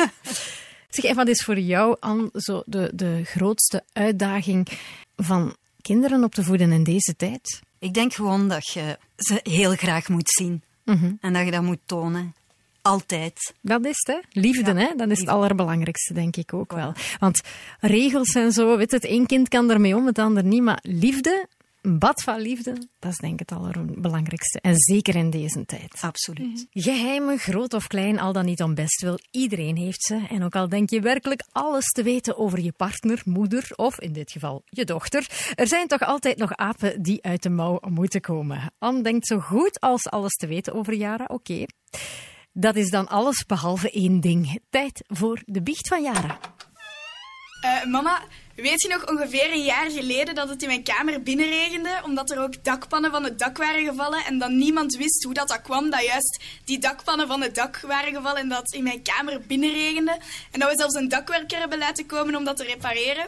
[0.89, 4.69] Zeg, en wat is voor jou, Anne, zo de, de grootste uitdaging
[5.17, 7.61] van kinderen op te voeden in deze tijd?
[7.79, 10.63] Ik denk gewoon dat je ze heel graag moet zien.
[11.21, 12.35] En dat je dat moet tonen.
[12.83, 13.55] Altijd.
[13.61, 14.41] Dat is het, hè?
[14.41, 14.89] Liefde, hè?
[14.97, 16.93] Dat is het allerbelangrijkste, denk ik ook wel.
[17.19, 17.41] Want
[17.81, 20.63] regels en zo, weet het, één kind kan ermee om, het ander niet.
[20.63, 21.47] Maar liefde,
[21.87, 24.61] een bad van liefde, dat is denk ik het allerbelangrijkste.
[24.61, 25.99] En zeker in deze tijd.
[26.01, 26.67] Absoluut.
[26.71, 29.19] Geheimen, groot of klein, al dan niet om best wil.
[29.31, 30.27] Iedereen heeft ze.
[30.29, 34.13] En ook al denk je werkelijk alles te weten over je partner, moeder of in
[34.13, 38.21] dit geval je dochter, er zijn toch altijd nog apen die uit de mouw moeten
[38.21, 38.73] komen.
[38.79, 41.25] Anne denkt zo goed als alles te weten over Jara.
[41.29, 41.65] Oké.
[42.53, 44.61] Dat is dan alles behalve één ding.
[44.71, 46.39] Tijd voor de biecht van Jara.
[47.67, 48.23] Eh, mama,
[48.55, 52.43] weet je nog ongeveer een jaar geleden dat het in mijn kamer binnenregende, omdat er
[52.43, 55.91] ook dakpannen van het dak waren gevallen en dat niemand wist hoe dat, dat kwam,
[55.91, 60.19] dat juist die dakpannen van het dak waren gevallen en dat in mijn kamer binnenregende
[60.51, 63.27] en dat we zelfs een dakwerker hebben laten komen om dat te repareren?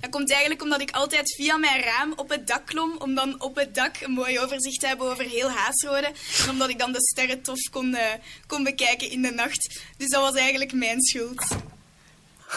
[0.00, 3.40] Dat komt eigenlijk omdat ik altijd via mijn raam op het dak klom, om dan
[3.40, 6.12] op het dak een mooi overzicht te hebben over heel Haasrode.
[6.42, 8.12] En omdat ik dan de sterren tof kon, eh,
[8.46, 9.80] kon bekijken in de nacht.
[9.96, 11.46] Dus dat was eigenlijk mijn schuld.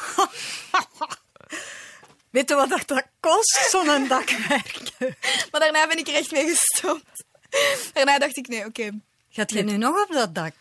[2.31, 4.79] Weet je wat dat- dat kost, zo'n dakwerk?
[5.51, 7.23] Maar daarna ben ik er echt mee gestopt.
[7.93, 8.89] Daarna dacht ik, nee, oké.
[9.29, 10.53] Gaat je nu nog op dat dak?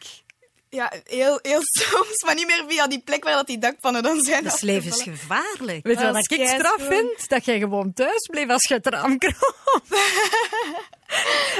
[0.70, 4.20] Ja, heel, heel soms, maar niet meer via die plek waar dat die dakpannen dan
[4.20, 4.44] zijn.
[4.44, 5.86] Dat is levensgevaarlijk.
[5.86, 7.28] Weet je Dat wat is ik straf vind?
[7.28, 9.84] Dat jij gewoon thuis bleef als je het raam kroop.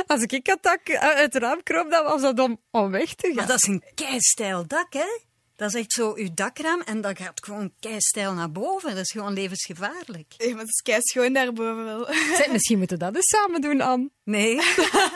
[0.07, 3.27] als ik het dak uit het raam kroop, dan was dat om, om weg te
[3.27, 3.35] gaan.
[3.37, 5.19] Maar dat is een keistijl dak, hè?
[5.59, 8.91] Dat is echt zo uw dakraam en dat gaat gewoon keistijl naar boven.
[8.95, 10.35] Dat is gewoon levensgevaarlijk.
[10.39, 12.07] Nee, maar het is kei schoon daarboven wel.
[12.37, 14.11] Zeg, misschien moeten we dat eens samen doen, Anne.
[14.25, 14.59] Nee.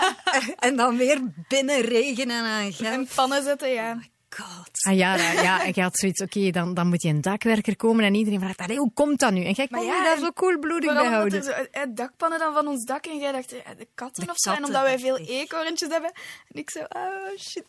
[0.66, 3.06] en dan weer binnen regen en aan En gaan.
[3.14, 3.98] pannen zetten, ja.
[4.30, 4.70] God.
[4.88, 8.04] Ah ja, ja, ja, ik had zoiets, oké, dan, dan moet je een dakwerker komen
[8.04, 9.44] en iedereen vraagt, allee, hoe komt dat nu?
[9.44, 11.42] En jij kon Maar je ja, daar en zo koelbloedig bij houden.
[11.42, 14.52] zo, eh, dakpannen dan van ons dak en jij dacht, de katten De of zo.
[14.52, 16.12] En omdat wij veel eekhoorntjes hebben.
[16.48, 17.66] En ik zo, oh shit.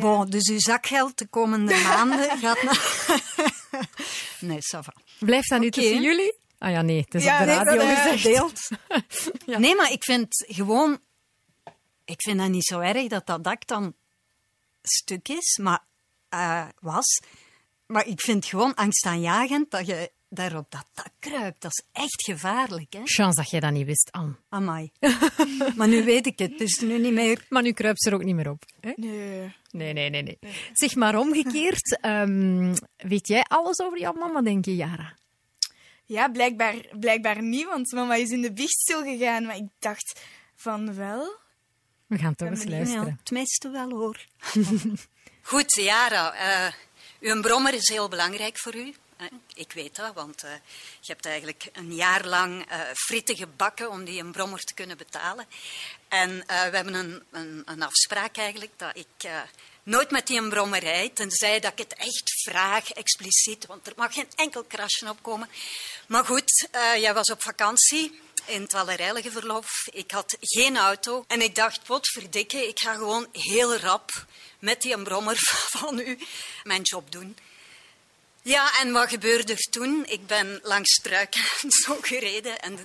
[0.00, 2.80] Bon, dus uw zakgeld de komende maanden gaat naar...
[4.48, 4.94] nee, ça va.
[5.18, 5.80] Blijft dat nu Oké.
[5.80, 6.34] tussen jullie?
[6.58, 7.76] Ah ja, nee, het is Ja, op de nee, radio
[8.38, 9.00] dat, eh.
[9.46, 9.58] Ja.
[9.58, 11.00] Nee, maar ik vind gewoon...
[12.04, 13.94] Ik vind dat niet zo erg dat dat dak dan
[14.82, 15.84] stuk is, maar
[16.28, 17.20] eh, was.
[17.86, 21.62] Maar ik vind gewoon angstaanjagend dat je daar op dat dak kruipt.
[21.62, 23.00] Dat is echt gevaarlijk, hè?
[23.04, 24.34] Chance dat jij dat niet wist, Anne.
[24.48, 24.90] Amai.
[25.76, 27.46] maar nu weet ik het, dus nu niet meer.
[27.48, 28.64] Maar nu kruipt ze er ook niet meer op.
[28.80, 28.92] Hè?
[28.96, 29.54] Nee.
[29.70, 30.38] Nee, nee, nee, nee.
[30.72, 35.14] Zeg maar omgekeerd, ehm, weet jij alles over jouw mama, denk je, Jara?
[36.04, 39.46] Ja, blijkbaar, blijkbaar niet, want mama is in de biechtstoel gegaan.
[39.46, 40.20] Maar ik dacht
[40.56, 41.40] van wel.
[42.06, 43.16] We gaan toch eens luisteren.
[43.18, 44.26] het meeste wel hoor.
[45.42, 46.34] Goed, Jara.
[46.34, 46.72] eh
[47.20, 48.94] uw brommer is heel belangrijk voor u.
[49.22, 49.28] hè.
[49.54, 50.50] Ik weet dat, want eh,
[51.00, 54.96] je hebt eigenlijk een jaar lang eh frieten gebakken om die een brommer te kunnen
[54.96, 55.46] betalen.
[56.12, 59.40] En eh, we hebben een, een, een afspraak eigenlijk dat ik eh,
[59.82, 63.92] nooit met die een brommer rijd, tenzij dat ik het echt vraag, expliciet, want er
[63.96, 65.48] mag geen enkel krasje opkomen.
[66.06, 69.86] Maar goed, eh, jij was op vakantie in het verlof.
[69.92, 74.26] Ik had geen auto en ik dacht, potverdikke, ik ga gewoon heel rap
[74.58, 75.36] met die brommer
[75.78, 76.18] van u
[76.62, 77.36] mijn job doen.
[78.44, 80.04] Ja, en wat gebeurde er toen?
[80.06, 81.42] Ik ben langs struiken
[81.84, 82.78] zo gereden en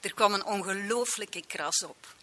[0.00, 2.16] er kwam een ongelooflijke kras op.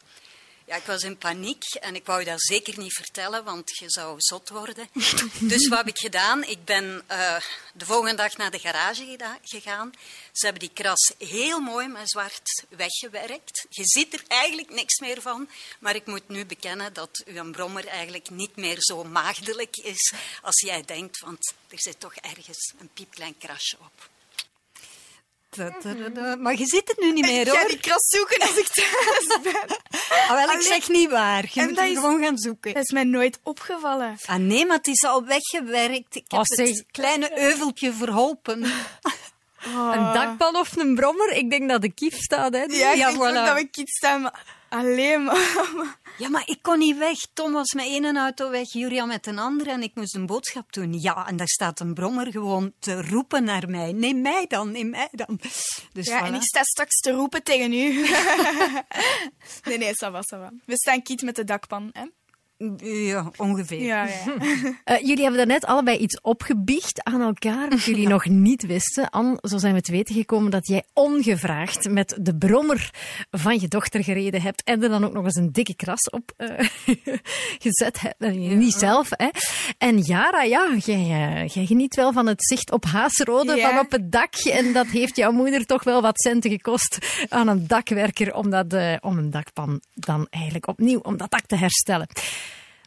[0.68, 4.16] Ja, ik was in paniek en ik wou dat zeker niet vertellen, want je zou
[4.18, 4.88] zot worden.
[5.40, 6.44] Dus wat heb ik gedaan?
[6.44, 7.38] Ik ben eh,
[7.74, 9.94] de volgende dag naar de garage gegaan.
[10.32, 13.66] Ze hebben die kras heel mooi met zwart weggewerkt.
[13.70, 15.50] Je ziet er eigenlijk niks meer van,
[15.80, 20.60] maar ik moet nu bekennen dat uw brommer eigenlijk niet meer zo maagdelijk is als
[20.60, 24.15] jij denkt, want er zit toch ergens een piepklein krasje op.
[26.40, 27.68] Maar je ziet het nu niet meer, Ik ga hoor.
[27.68, 29.78] die kras zoeken als ik thuis ben.
[30.10, 31.46] Ah, wel, ik zeg niet waar.
[31.54, 32.74] Je En moet dat er is- gewoon gaan zoeken.
[32.74, 34.18] Dat is mij nooit opgevallen.
[34.26, 36.16] Ah nee, maar het is al weggewerkt.
[36.16, 36.68] Ik heb Oh, zeg.
[36.68, 38.64] het kleine euveltje verholpen.
[39.74, 41.32] Een dakpan of een brommer?
[41.32, 42.60] Ik denk dat de kief staat, hè?
[42.64, 43.34] Ja, ik Ja, denk voilà.
[43.46, 45.98] dat we kiet staan, maar alleen maar.
[46.18, 47.18] Ja, maar ik kon niet weg.
[47.34, 50.74] Tom was met één auto weg, Julia met een andere en ik moest een boodschap
[50.74, 51.00] doen.
[51.02, 53.92] Ja, en daar staat een brommer gewoon te roepen naar mij.
[53.92, 55.40] Neem mij dan, neem mij dan.
[55.94, 56.26] Dus Ja, voilà.
[56.28, 57.78] en ik sta straks te roepen tegen u.
[59.68, 60.52] nee, nee, ça va, ça va.
[60.66, 62.06] We staan kiet met de dakpan, hè?
[62.84, 63.82] Ja, ongeveer.
[63.82, 64.14] Ja, ja.
[64.84, 69.10] Eh, jullie hebben daarnet allebei iets opgebiecht aan elkaar, wat jullie nog niet wisten.
[69.10, 72.90] Anne, zo zijn we te weten gekomen dat jij ongevraagd met de brommer
[73.32, 76.32] van je dochter gereden hebt en er dan ook nog eens een dikke kras op
[76.38, 76.48] eh,
[77.66, 78.16] gezet hebt.
[78.18, 79.28] Eh, Niet zelf, hè.
[79.78, 81.06] En Jara, ja, jij,
[81.54, 83.70] jij geniet wel van het zicht op Haasrode Ja.
[83.70, 84.34] van op het dak.
[84.36, 86.98] En dat heeft jouw moeder toch wel wat centen gekost
[87.30, 91.46] aan een dakwerker om, dat, eh, om een dakpan dan eigenlijk opnieuw, om dat dak
[91.46, 92.08] te herstellen.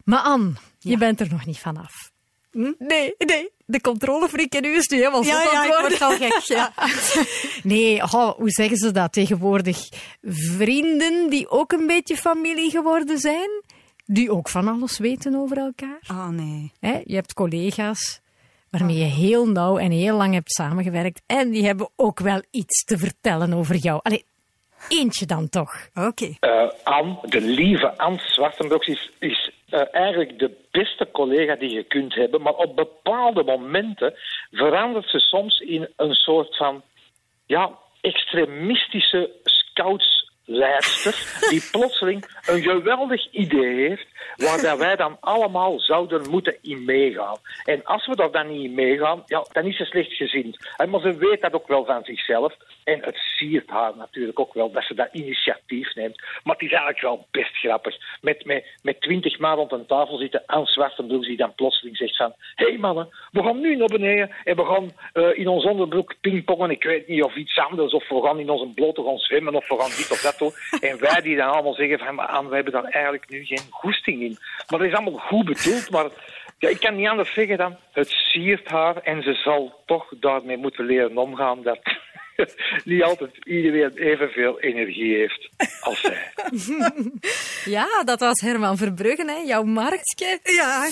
[0.09, 2.11] Maar Anne, je bent er nog niet vanaf.
[2.51, 2.73] Hm?
[2.79, 3.51] Nee, nee.
[3.67, 6.41] De controlefreak in u is nu helemaal Ja, ja, ik word al gek.
[6.45, 6.73] Ja.
[7.63, 9.89] Nee, oh, hoe zeggen ze dat tegenwoordig?
[10.23, 13.49] Vrienden die ook een beetje familie geworden zijn,
[14.07, 16.01] die ook van alles weten over elkaar.
[16.11, 16.73] Oh nee.
[17.05, 18.21] Je hebt collega's
[18.71, 22.85] waarmee je heel nauw en heel lang hebt samengewerkt en die hebben ook wel iets
[22.85, 24.01] te vertellen over jou.
[24.03, 24.25] Allee,
[24.89, 25.89] eentje dan toch.
[25.95, 26.35] Oké.
[26.41, 31.83] Eh Anne, de lieve Anne Zwartenbroek, is, is eh, eigenlijk de beste collega die je
[31.83, 32.43] kunt hebben.
[32.43, 34.15] Maar op bepaalde momenten
[34.51, 36.83] verandert ze soms in een soort van
[37.47, 41.15] ja, extremistische scoutsleidster.
[41.51, 44.07] Die plotseling een geweldig idee heeft.
[44.37, 47.37] Waar dat wij dan allemaal zouden moeten in meegaan.
[47.65, 50.57] En als we daar dan niet in meegaan, ja, dan is ze slechtgezind.
[50.77, 52.57] En Maar ze weet dat ook wel van zichzelf.
[52.89, 56.23] En het siert haar natuurlijk ook wel dat ze dat initiatief neemt.
[56.45, 57.97] Maar het is eigenlijk wel best grappig.
[58.21, 62.17] Met, met, met twintig man rond een tafel zitten aan Zwartenbroek die dan plotseling zegt
[62.17, 62.33] van...
[62.55, 66.15] Hé hey mannen, we gaan nu naar beneden en we gaan eh, in ons onderbroek
[66.21, 66.71] pingpongen.
[66.71, 67.93] Ik weet niet of iets anders.
[67.93, 70.53] Of we gaan in onze blote gaan zwemmen of we gaan dit of dat doen.
[70.91, 72.15] En wij die dan allemaal zeggen van...
[72.15, 74.39] Maar Anne, we hebben daar eigenlijk nu geen goesting in.
[74.69, 76.11] Maar dat is allemaal goed bedoeld, maar...
[76.61, 80.57] Ja, ik kan niet anders zeggen dan, het siert haar en ze zal toch daarmee
[80.57, 81.79] moeten leren omgaan dat
[82.85, 85.49] niet altijd iedereen evenveel energie heeft
[85.81, 86.33] als zij.
[87.77, 90.39] Ja, dat was Herman Verbruggen, hè, jouw marktje.
[90.43, 90.89] Ja,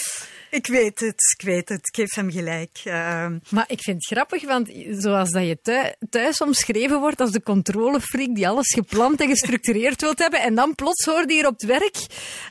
[0.57, 1.37] ik weet het.
[1.39, 1.89] Ik weet het.
[1.89, 2.81] Ik geef hem gelijk.
[2.85, 7.31] Ehm, Maar ik vind het grappig, want zoals dat je thuis, thuis omschreven wordt als
[7.31, 11.61] de controlefreak die alles gepland en gestructureerd wilt hebben, en dan plots hoorde hier op
[11.61, 11.97] het werk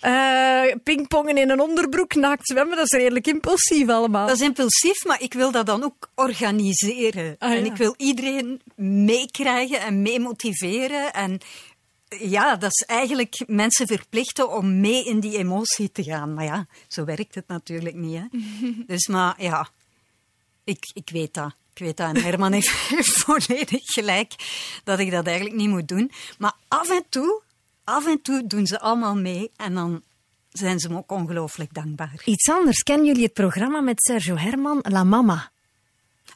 [0.01, 4.27] eh, pingpongen in een onderbroek, naakt zwemmen, dat is redelijk impulsief allemaal.
[4.27, 7.35] Dat is impulsief, maar ik wil dat dan ook organiseren.
[7.39, 7.55] Ah, ja.
[7.55, 11.13] En ik wil iedereen meekrijgen en meemotiveren.
[11.13, 11.39] En
[12.19, 16.33] ja, dat is eigenlijk mensen verplichten om mee in die emotie te gaan.
[16.33, 18.17] Maar ja, zo werkt het natuurlijk niet.
[18.17, 18.25] Hè?
[18.87, 19.69] Dus maar ja,
[20.63, 21.55] ik, ik weet dat.
[21.73, 22.15] Ik weet dat.
[22.15, 24.33] En Herman heeft volledig gelijk
[24.83, 26.11] dat ik dat eigenlijk niet moet doen.
[26.37, 27.41] Maar af en toe,
[27.83, 29.51] af en toe doen ze allemaal mee.
[29.55, 30.03] En dan
[30.49, 32.21] zijn ze me ook ongelooflijk dankbaar.
[32.25, 35.51] Iets anders, kennen jullie het programma met Sergio Herman, La Mama?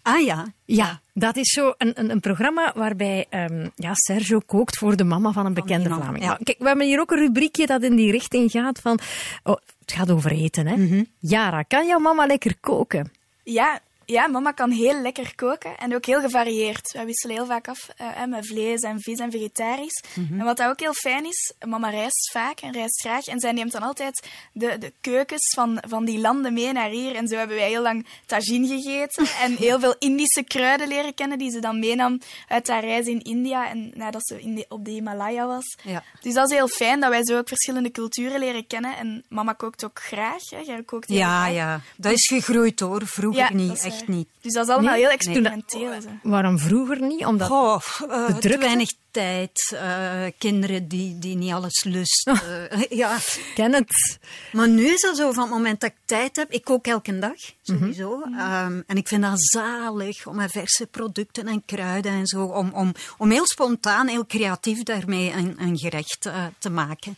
[0.01, 4.77] Ah ja, Ja, dat is zo een, een, een programma waarbij ehm, ja, Sergio kookt
[4.77, 6.23] voor de mama van een bekende Vlaming.
[6.23, 6.37] ja.
[6.43, 8.99] Kijk, we hebben hier ook een rubriekje dat in die richting gaat van...
[9.43, 10.75] Oh, het gaat over eten, hè.
[10.75, 11.03] Mhm.
[11.19, 13.11] Yara, kan jouw mama lekker koken?
[13.43, 13.79] Ja,
[14.11, 16.91] ja, mama kan heel lekker koken en ook heel gevarieerd.
[16.91, 20.03] Wij wisselen heel vaak af eh, met vlees en vis en vegetarisch.
[20.15, 23.25] En wat dat ook heel fijn is, mama reist vaak en reist graag.
[23.27, 27.15] En zij neemt dan altijd de, de keukens van, van die landen mee naar hier.
[27.15, 31.37] En zo hebben wij heel lang tagine gegeten en heel veel Indische kruiden leren kennen
[31.37, 34.85] die ze dan meenam uit haar reis in India en nadat ze in de, op
[34.85, 35.77] de Himalaya was.
[35.83, 36.03] Ja.
[36.21, 38.97] Dus dat is heel fijn dat wij zo ook verschillende culturen leren kennen.
[38.97, 40.49] En mama kookt ook graag.
[40.49, 40.57] Hè.
[40.57, 41.53] Jij kookt heel Ja, graag.
[41.53, 41.81] ja.
[41.97, 43.07] Dat is gegroeid hoor.
[43.07, 44.27] Vroeger Ja, niet, echt niet.
[44.41, 45.01] Dus dat is allemaal Nee?
[45.01, 45.91] heel experimenteel.
[46.23, 47.25] Waarom vroeger niet?
[47.25, 47.47] Omdat...
[47.47, 48.57] Goh, eh, te drukte?
[48.57, 52.27] weinig tijd, eh, kinderen die, die niet alles lust.
[52.69, 53.17] eh, ja.
[53.55, 54.17] Ken het.
[54.51, 57.19] Maar nu is dat zo, van het moment dat ik tijd heb, ik kook elke
[57.19, 58.17] dag, sowieso.
[58.17, 58.39] Mhm.
[58.39, 62.71] Ehm, en ik vind dat zalig om met verse producten en kruiden en zo, om,
[62.73, 67.15] om, om heel spontaan, heel creatief daarmee een, een gerecht eh, te maken.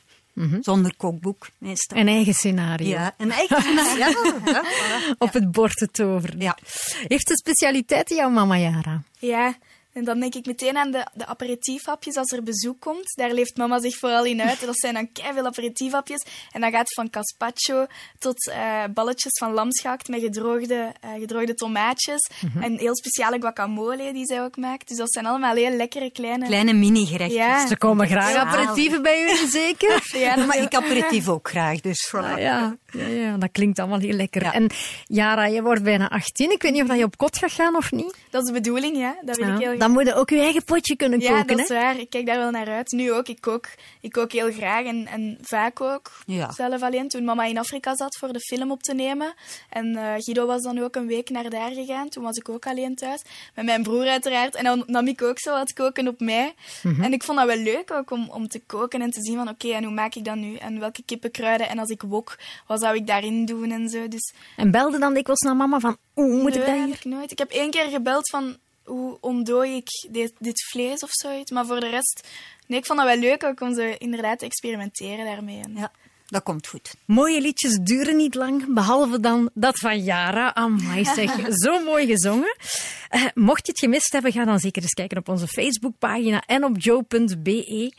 [0.61, 1.97] Zonder kookboek, meestal.
[1.97, 2.89] Een eigen scenario.
[2.89, 5.17] ja, een eigen ja, ja, voilà.
[5.17, 6.41] Op het bord te toveren.
[6.41, 6.57] Ja.
[7.07, 9.01] Heeft de specialiteiten jouw mama, Yara?
[9.19, 9.55] Ja,
[9.93, 13.15] en dan denk ik meteen aan de, de aperitiefhapjes als er bezoek komt.
[13.15, 14.65] Daar leeft mama zich vooral in uit.
[14.65, 16.25] Dat zijn dan veel aperitiefhapjes.
[16.51, 17.85] En dan gaat het van gazpacho
[18.19, 22.29] tot eh, balletjes van lamsgehakt met gedroogde, eh, gedroogde tomaatjes.
[22.61, 24.87] En heel speciale guacamole die zij ook maakt.
[24.87, 26.45] Dus dat zijn allemaal heel lekkere kleine...
[26.45, 27.39] Kleine mini-gerechtjes.
[27.41, 27.67] Ja.
[27.67, 28.39] Ze komen graag Ja.
[28.45, 30.09] aperitieven bij u, zeker?
[30.17, 32.19] Ja, Maar ik aperitief ook graag, dus voilà.
[32.33, 32.75] Ah, ja.
[32.91, 34.43] Ja, ja, dat klinkt allemaal heel lekker.
[34.43, 34.53] Ja.
[34.53, 34.69] En
[35.05, 36.51] Yara, je wordt bijna 18.
[36.51, 38.15] Ik weet niet of dat je op kot gaat gaan of niet.
[38.29, 39.15] Dat is de bedoeling, ja.
[39.21, 39.77] Dat wil ik heel Ja.
[39.77, 41.47] Dan moet je ook je eigen potje kunnen Ja, koken.
[41.47, 41.75] dat is hè?
[41.75, 41.99] waar.
[41.99, 42.91] Ik kijk daar wel naar uit.
[42.91, 43.27] Nu ook.
[43.27, 43.67] Ik kook,
[44.01, 46.11] ik kook heel graag en, en vaak ook.
[46.25, 46.51] Ja.
[46.51, 47.07] Zelf alleen.
[47.07, 49.33] Toen mama in Afrika zat voor de film op te nemen.
[49.69, 52.09] En eh, Guido was dan ook een week naar daar gegaan.
[52.09, 53.21] Toen was ik ook alleen thuis.
[53.55, 54.55] Met mijn broer uiteraard.
[54.55, 56.53] En dan nam ik ook zo wat koken op mij.
[56.83, 57.03] Mhm.
[57.03, 59.49] En ik vond dat wel leuk ook om, om te koken en te zien van
[59.49, 60.55] oké, en hoe maak ik dat nu?
[60.55, 61.69] En welke kippenkruiden?
[61.69, 62.37] En als ik wok,
[62.67, 64.07] wat zou ik daarin doen en zo.
[64.07, 66.99] Dus En belde dan dikwijls naar mama van, oeh, moet ik dat hier?
[67.03, 67.31] nooit.
[67.31, 71.51] Ik heb één keer gebeld van hoe ontdooi ik dit, dit vlees of zoiets.
[71.51, 72.27] Maar voor de rest,
[72.67, 75.61] nee, ik vond dat wel leuk ook om inderdaad te experimenteren daarmee.
[75.75, 75.91] Ja,
[76.31, 76.95] dat komt goed.
[77.05, 80.53] Mooie liedjes duren niet lang, behalve dan dat van Yara.
[80.53, 82.55] Amai zeg, zo mooi gezongen.
[83.09, 86.63] Eh, mocht je het gemist hebben, ga dan zeker eens kijken op onze Facebookpagina en
[86.63, 87.93] op joe.be.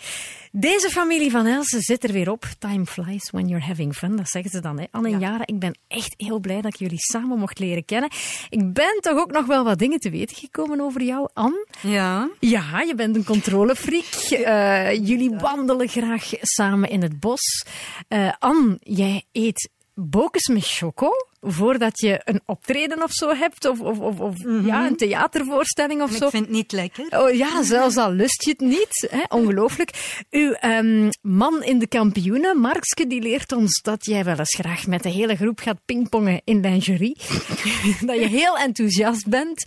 [0.54, 2.44] Deze familie van Elsen zit er weer op.
[2.58, 4.16] Time flies when you're having fun.
[4.16, 4.78] Dat zeggen ze dan.
[4.78, 4.84] Hè.
[4.90, 8.10] Anne en Jara, ik ben echt heel blij dat ik jullie samen mocht leren kennen.
[8.48, 11.66] Ik ben toch ook nog wel wat dingen te weten gekomen over jou, Anne.
[11.80, 12.30] Ja.
[12.40, 14.04] Ja, je bent een controlefreak.
[14.42, 17.64] Eh, jullie wandelen graag samen in het bos.
[18.08, 21.10] Eh Anne, jij eet bokens met choco
[21.44, 23.64] voordat je een optreden of zo hebt.
[23.64, 24.34] Of, of, of, of
[24.64, 26.24] ja, een theatervoorstelling of En zo.
[26.24, 27.06] ik vind het niet lekker.
[27.20, 29.08] Oh ja, zelfs al lust je het niet.
[29.10, 29.22] Hè?
[29.28, 30.24] Ongelooflijk.
[30.30, 34.86] Uw ehm, man in de kampioenen, Markske, die leert ons dat jij wel eens graag
[34.86, 37.16] met de hele groep gaat pingpongen in lingerie.
[38.06, 39.64] dat je heel enthousiast bent.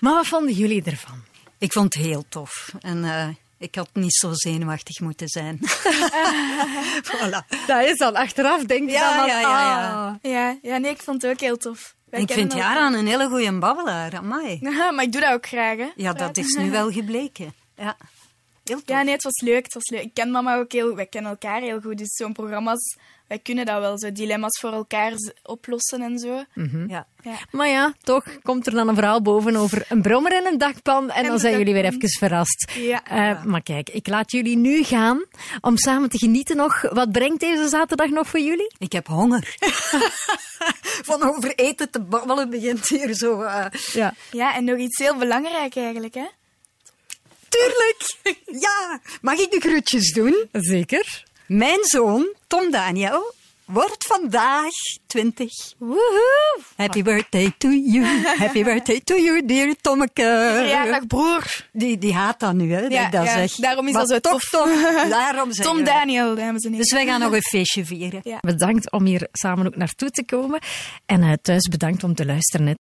[0.00, 1.26] Maar wat vonden jullie ervan?
[1.58, 2.72] Ik vond het heel tof.
[2.80, 3.28] En eh,
[3.58, 5.58] ik had niet zo zenuwachtig moeten zijn.
[7.08, 7.66] voilà.
[7.66, 10.06] Dat is dan achteraf, denk je Ja, dan van, ja, ja, ja.
[10.06, 10.14] ah.
[10.22, 11.96] Ja, ja, nee, ik vond het ook heel tof.
[12.10, 12.52] Wij Ik vind.
[12.52, 14.16] Jara een hele goede babbelaar.
[14.16, 14.58] Amai.
[14.94, 15.88] maar ik doe dat ook graag, hè.
[15.96, 17.54] Ja, dat is nu wel gebleken.
[17.76, 17.96] Ja,
[18.64, 18.88] heel tof.
[18.88, 19.64] Ja, nee, het was leuk.
[19.64, 20.02] Het was leuk.
[20.02, 20.94] Ik ken mama ook heel...
[20.94, 21.98] Wij kennen elkaar heel goed.
[21.98, 22.96] Dus zo'n programma's...
[23.28, 25.12] Wij kunnen dat wel, zo dilemma's voor elkaar
[25.42, 26.44] oplossen en zo.
[26.88, 27.06] Ja.
[27.22, 27.34] Ja.
[27.50, 31.10] Maar ja, toch komt er dan een verhaal boven over een brommer en een dakpan.
[31.10, 32.70] En dan zijn jullie weer even verrast.
[32.74, 33.04] Ja.
[33.04, 35.24] Eh, maar kijk, ik laat jullie nu gaan
[35.60, 36.80] om samen te genieten nog.
[36.90, 38.74] Wat brengt deze zaterdag nog voor jullie?
[38.78, 39.56] Ik heb honger.
[41.08, 43.40] Van over eten te babbelen begint hier zo.
[43.42, 44.14] eh, Ja.
[44.30, 46.26] Ja, en nog iets heel belangrijk eigenlijk, hè.
[47.48, 48.16] Tuurlijk!
[48.62, 50.48] Ja, mag ik de groetjes doen?
[50.52, 51.24] Zeker.
[51.48, 53.34] Mijn zoon, Tom Daniel,
[53.64, 54.70] wordt vandaag
[55.06, 55.52] 20.
[55.78, 56.58] Woehoe!
[56.76, 58.04] Happy birthday to you.
[58.44, 60.50] Happy birthday to you, dear Tommeke.
[60.54, 61.66] Verjaardag broer.
[61.72, 63.52] Die, die haat dat nu, hè, dat Ja, dat ja, zeg.
[63.54, 64.48] daarom is Maar dat zo toch, tof.
[64.50, 64.68] toch,
[65.08, 65.82] daarom zeggen Tom we.
[65.90, 66.78] Daniel, dames en heren.
[66.86, 68.20] Dus wij gaan nog een feestje vieren.
[68.24, 68.38] Ja.
[68.40, 70.60] Bedankt om hier samen ook naartoe te komen.
[71.06, 72.66] En eh, thuis bedankt om te luisteren.
[72.66, 72.74] hè.